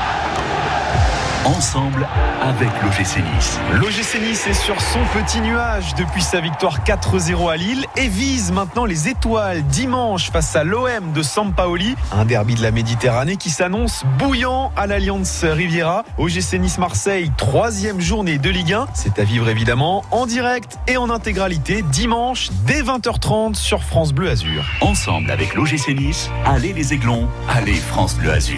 Ensemble 1.46 2.06
avec 2.42 2.70
l'OGC 2.84 3.24
Nice. 3.36 3.60
L'OGC 3.74 4.22
Nice 4.22 4.46
est 4.48 4.54
sur 4.54 4.80
son 4.82 5.00
petit 5.14 5.40
nuage 5.40 5.96
depuis 5.96 6.22
sa 6.22 6.42
victoire 6.42 6.84
4-0 6.84 7.52
à 7.52 7.56
Lille 7.56 7.86
et 7.96 8.10
vise 8.10 8.52
maintenant 8.52 8.84
les 8.86 9.08
étoiles 9.08 9.64
dimanche 9.64 10.32
face 10.32 10.56
à 10.56 10.66
l'OM 10.66 11.14
de 11.14 11.22
Sampaoli. 11.24 11.96
Un 12.12 12.26
derby 12.26 12.56
de 12.56 12.62
la 12.62 12.72
Méditerranée 12.72 13.38
qui 13.38 13.50
s'annonce 13.50 14.04
bouillant 14.18 14.72
à 14.76 14.86
l'Alliance 14.86 15.44
Riviera. 15.44 16.04
OGC 16.18 16.60
Nice 16.60 16.78
Marseille, 16.78 17.32
troisième 17.38 18.02
journée 18.02 18.38
de 18.38 18.50
Ligue 18.50 18.74
1. 18.74 18.88
C'est 18.94 19.18
à 19.18 19.24
vivre 19.24 19.48
évidemment 19.48 20.04
en 20.12 20.26
direct 20.26 20.78
et 20.88 20.98
en 20.98 21.10
intégralité 21.10 21.84
dimanche 21.84 22.50
dès 22.66 22.82
20h30 22.84 23.56
sur 23.56 23.84
France 23.84 24.12
Bleu 24.12 24.30
Azur. 24.30 24.66
Ensemble 24.82 25.32
avec 25.32 25.56
l'OGC 25.56 25.96
Nice, 25.96 26.30
allez 26.46 26.74
les 26.74 26.94
Aiglons, 26.94 27.28
allez 27.48 27.76
France 27.76 28.16
Bleu 28.16 28.32
Azur. 28.32 28.58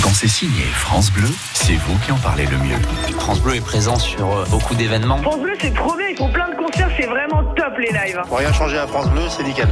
Quand 0.00 0.12
c'est 0.14 0.28
signé 0.28 0.62
France 0.72 1.10
Bleu, 1.12 1.28
c'est 1.52 1.74
vous 1.74 1.98
qui 1.98 2.12
en 2.12 2.18
parlez 2.18 2.46
le 2.46 2.56
mieux. 2.58 2.78
France 3.18 3.40
Bleu 3.40 3.56
est 3.56 3.60
présent 3.60 3.98
sur 3.98 4.36
euh, 4.36 4.44
beaucoup 4.48 4.74
d'événements. 4.74 5.18
France 5.18 5.40
Bleu, 5.40 5.52
c'est 5.60 5.74
trop 5.74 5.96
bien, 5.96 6.06
ils 6.08 6.16
font 6.16 6.30
plein 6.30 6.48
de 6.50 6.56
concerts, 6.56 6.90
c'est 6.96 7.06
vraiment 7.06 7.44
top 7.54 7.76
les 7.78 7.92
lives. 7.92 8.20
Pour 8.26 8.38
rien 8.38 8.52
changer 8.52 8.78
à 8.78 8.86
France 8.86 9.08
Bleu, 9.10 9.22
c'est 9.28 9.42
nickel. 9.44 9.68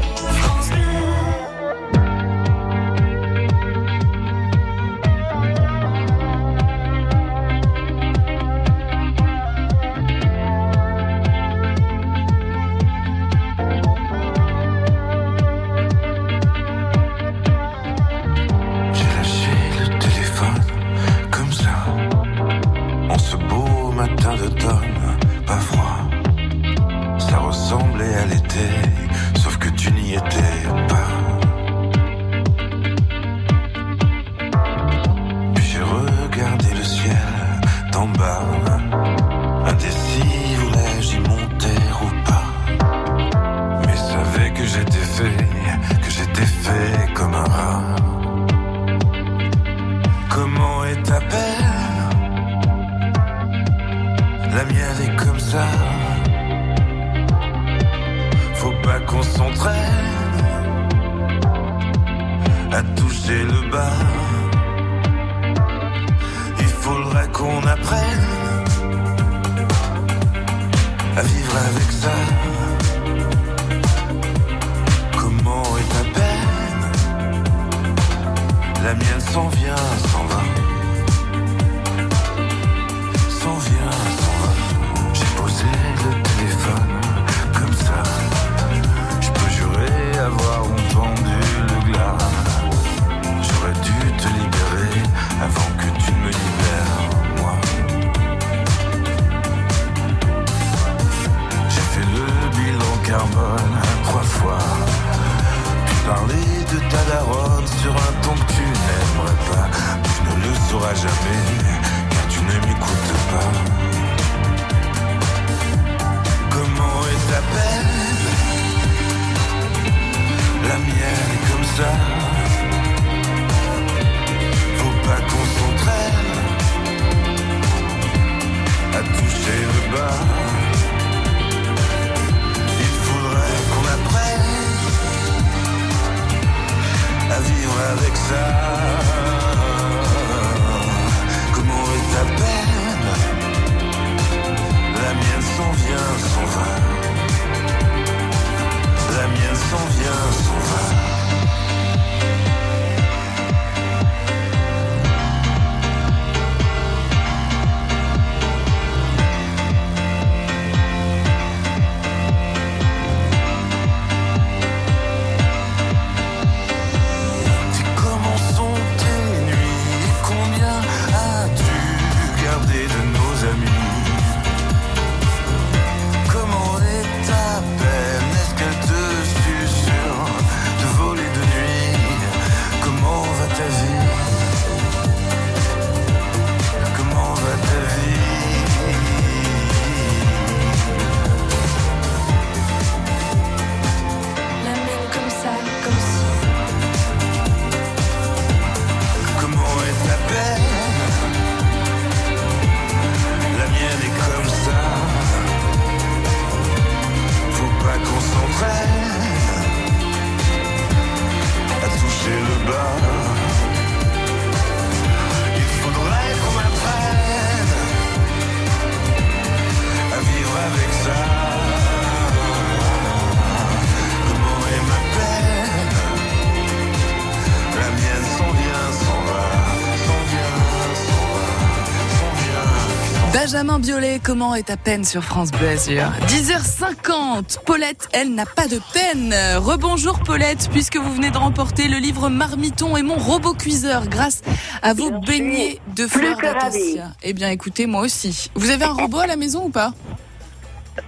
Benjamin 233.41 233.79
Biolay, 233.79 234.21
comment 234.23 234.55
est 234.55 234.65
ta 234.65 234.77
peine 234.77 235.03
sur 235.03 235.25
France 235.25 235.51
Bleu 235.51 235.69
Azur 235.69 236.03
10h50, 236.27 237.65
Paulette, 237.65 238.07
elle 238.13 238.35
n'a 238.35 238.45
pas 238.45 238.69
de 238.69 238.79
peine. 238.93 239.35
Rebonjour 239.57 240.19
Paulette, 240.19 240.69
puisque 240.71 240.99
vous 240.99 241.11
venez 241.15 241.31
de 241.31 241.39
remporter 241.39 241.89
le 241.89 241.97
livre 241.97 242.29
Marmiton 242.29 242.99
et 242.99 243.03
mon 243.03 243.15
robot 243.15 243.55
cuiseur 243.55 244.09
grâce 244.09 244.43
à 244.83 244.93
vos 244.93 245.11
beignets 245.11 245.79
de 245.97 246.07
fleurs 246.07 246.37
d'acacia. 246.37 247.13
Eh 247.23 247.33
bien 247.33 247.49
écoutez, 247.49 247.87
moi 247.87 248.03
aussi. 248.03 248.51
Vous 248.57 248.69
avez 248.69 248.85
un 248.85 248.93
robot 248.93 249.21
à 249.21 249.27
la 249.27 249.37
maison 249.37 249.65
ou 249.65 249.71
pas? 249.71 249.93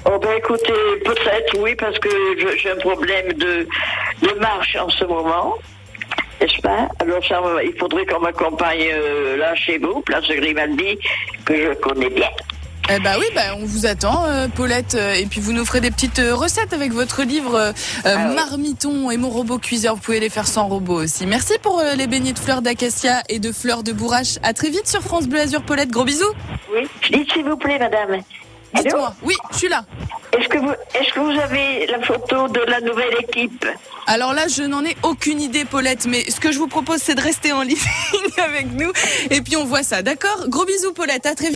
Oh 0.06 0.18
ben 0.18 0.32
écoutez, 0.38 0.72
peut-être 1.04 1.58
oui, 1.60 1.74
parce 1.74 1.98
que 1.98 2.08
j'ai 2.56 2.70
un 2.70 2.76
problème 2.76 3.34
de, 3.34 3.68
de 4.22 4.40
marche 4.40 4.74
en 4.76 4.88
ce 4.88 5.04
moment. 5.04 5.56
N'est-ce 6.42 6.60
pas? 6.60 6.88
Alors 6.98 7.24
ça, 7.24 7.40
il 7.64 7.72
faudrait 7.78 8.04
qu'on 8.04 8.18
m'accompagne 8.18 8.88
euh, 8.92 9.36
là 9.36 9.54
chez 9.54 9.78
vous, 9.78 10.00
place 10.00 10.24
Grimaldi, 10.28 10.98
que 11.44 11.54
je 11.56 11.72
connais 11.74 12.10
bien. 12.10 12.28
Eh 12.92 12.98
bah 12.98 13.12
oui, 13.16 13.26
bah 13.32 13.54
on 13.60 13.64
vous 13.64 13.86
attend, 13.86 14.24
euh, 14.26 14.48
Paulette. 14.48 14.96
euh, 14.96 15.14
Et 15.14 15.26
puis 15.26 15.40
vous 15.40 15.52
nous 15.52 15.64
ferez 15.64 15.80
des 15.80 15.92
petites 15.92 16.18
euh, 16.18 16.34
recettes 16.34 16.72
avec 16.72 16.92
votre 16.92 17.22
livre 17.22 17.54
euh, 17.54 17.70
euh, 18.06 18.14
Ah 18.18 18.26
Marmiton 18.34 19.08
et 19.12 19.16
mon 19.16 19.30
robot 19.30 19.58
cuiseur. 19.58 19.94
Vous 19.94 20.00
pouvez 20.00 20.18
les 20.18 20.28
faire 20.28 20.48
sans 20.48 20.66
robot 20.66 21.04
aussi. 21.04 21.24
Merci 21.26 21.54
pour 21.62 21.78
euh, 21.78 21.94
les 21.94 22.08
beignets 22.08 22.32
de 22.32 22.40
fleurs 22.40 22.60
d'acacia 22.60 23.22
et 23.28 23.38
de 23.38 23.52
fleurs 23.52 23.84
de 23.84 23.92
bourrache. 23.92 24.38
À 24.42 24.52
très 24.52 24.68
vite 24.68 24.88
sur 24.88 25.00
France 25.00 25.28
Bleu 25.28 25.38
Azur, 25.40 25.62
Paulette. 25.62 25.90
Gros 25.90 26.04
bisous. 26.04 26.24
Oui. 26.74 26.88
Dites 27.12 27.32
s'il 27.32 27.44
vous 27.44 27.56
plaît, 27.56 27.78
madame. 27.78 28.20
Dites-moi. 28.74 29.14
Oui, 29.22 29.34
je 29.52 29.58
suis 29.58 29.68
là. 29.68 29.84
Est-ce 30.38 30.48
que 30.48 30.58
vous, 30.58 30.72
est-ce 30.94 31.12
que 31.12 31.20
vous 31.20 31.38
avez 31.38 31.86
la 31.86 32.00
photo 32.00 32.48
de 32.48 32.60
la 32.60 32.80
nouvelle 32.80 33.14
équipe 33.20 33.66
Alors 34.06 34.32
là, 34.32 34.48
je 34.48 34.62
n'en 34.62 34.82
ai 34.84 34.96
aucune 35.02 35.40
idée, 35.42 35.64
Paulette, 35.66 36.06
mais 36.06 36.30
ce 36.30 36.40
que 36.40 36.52
je 36.52 36.58
vous 36.58 36.68
propose, 36.68 36.98
c'est 37.02 37.14
de 37.14 37.20
rester 37.20 37.52
en 37.52 37.62
ligne 37.62 37.76
avec 38.38 38.72
nous. 38.72 38.90
Et 39.30 39.42
puis 39.42 39.56
on 39.56 39.64
voit 39.64 39.82
ça, 39.82 40.00
d'accord? 40.02 40.48
Gros 40.48 40.64
bisous, 40.64 40.92
Paulette. 40.94 41.26
À 41.26 41.34
très 41.34 41.46
vite. 41.46 41.50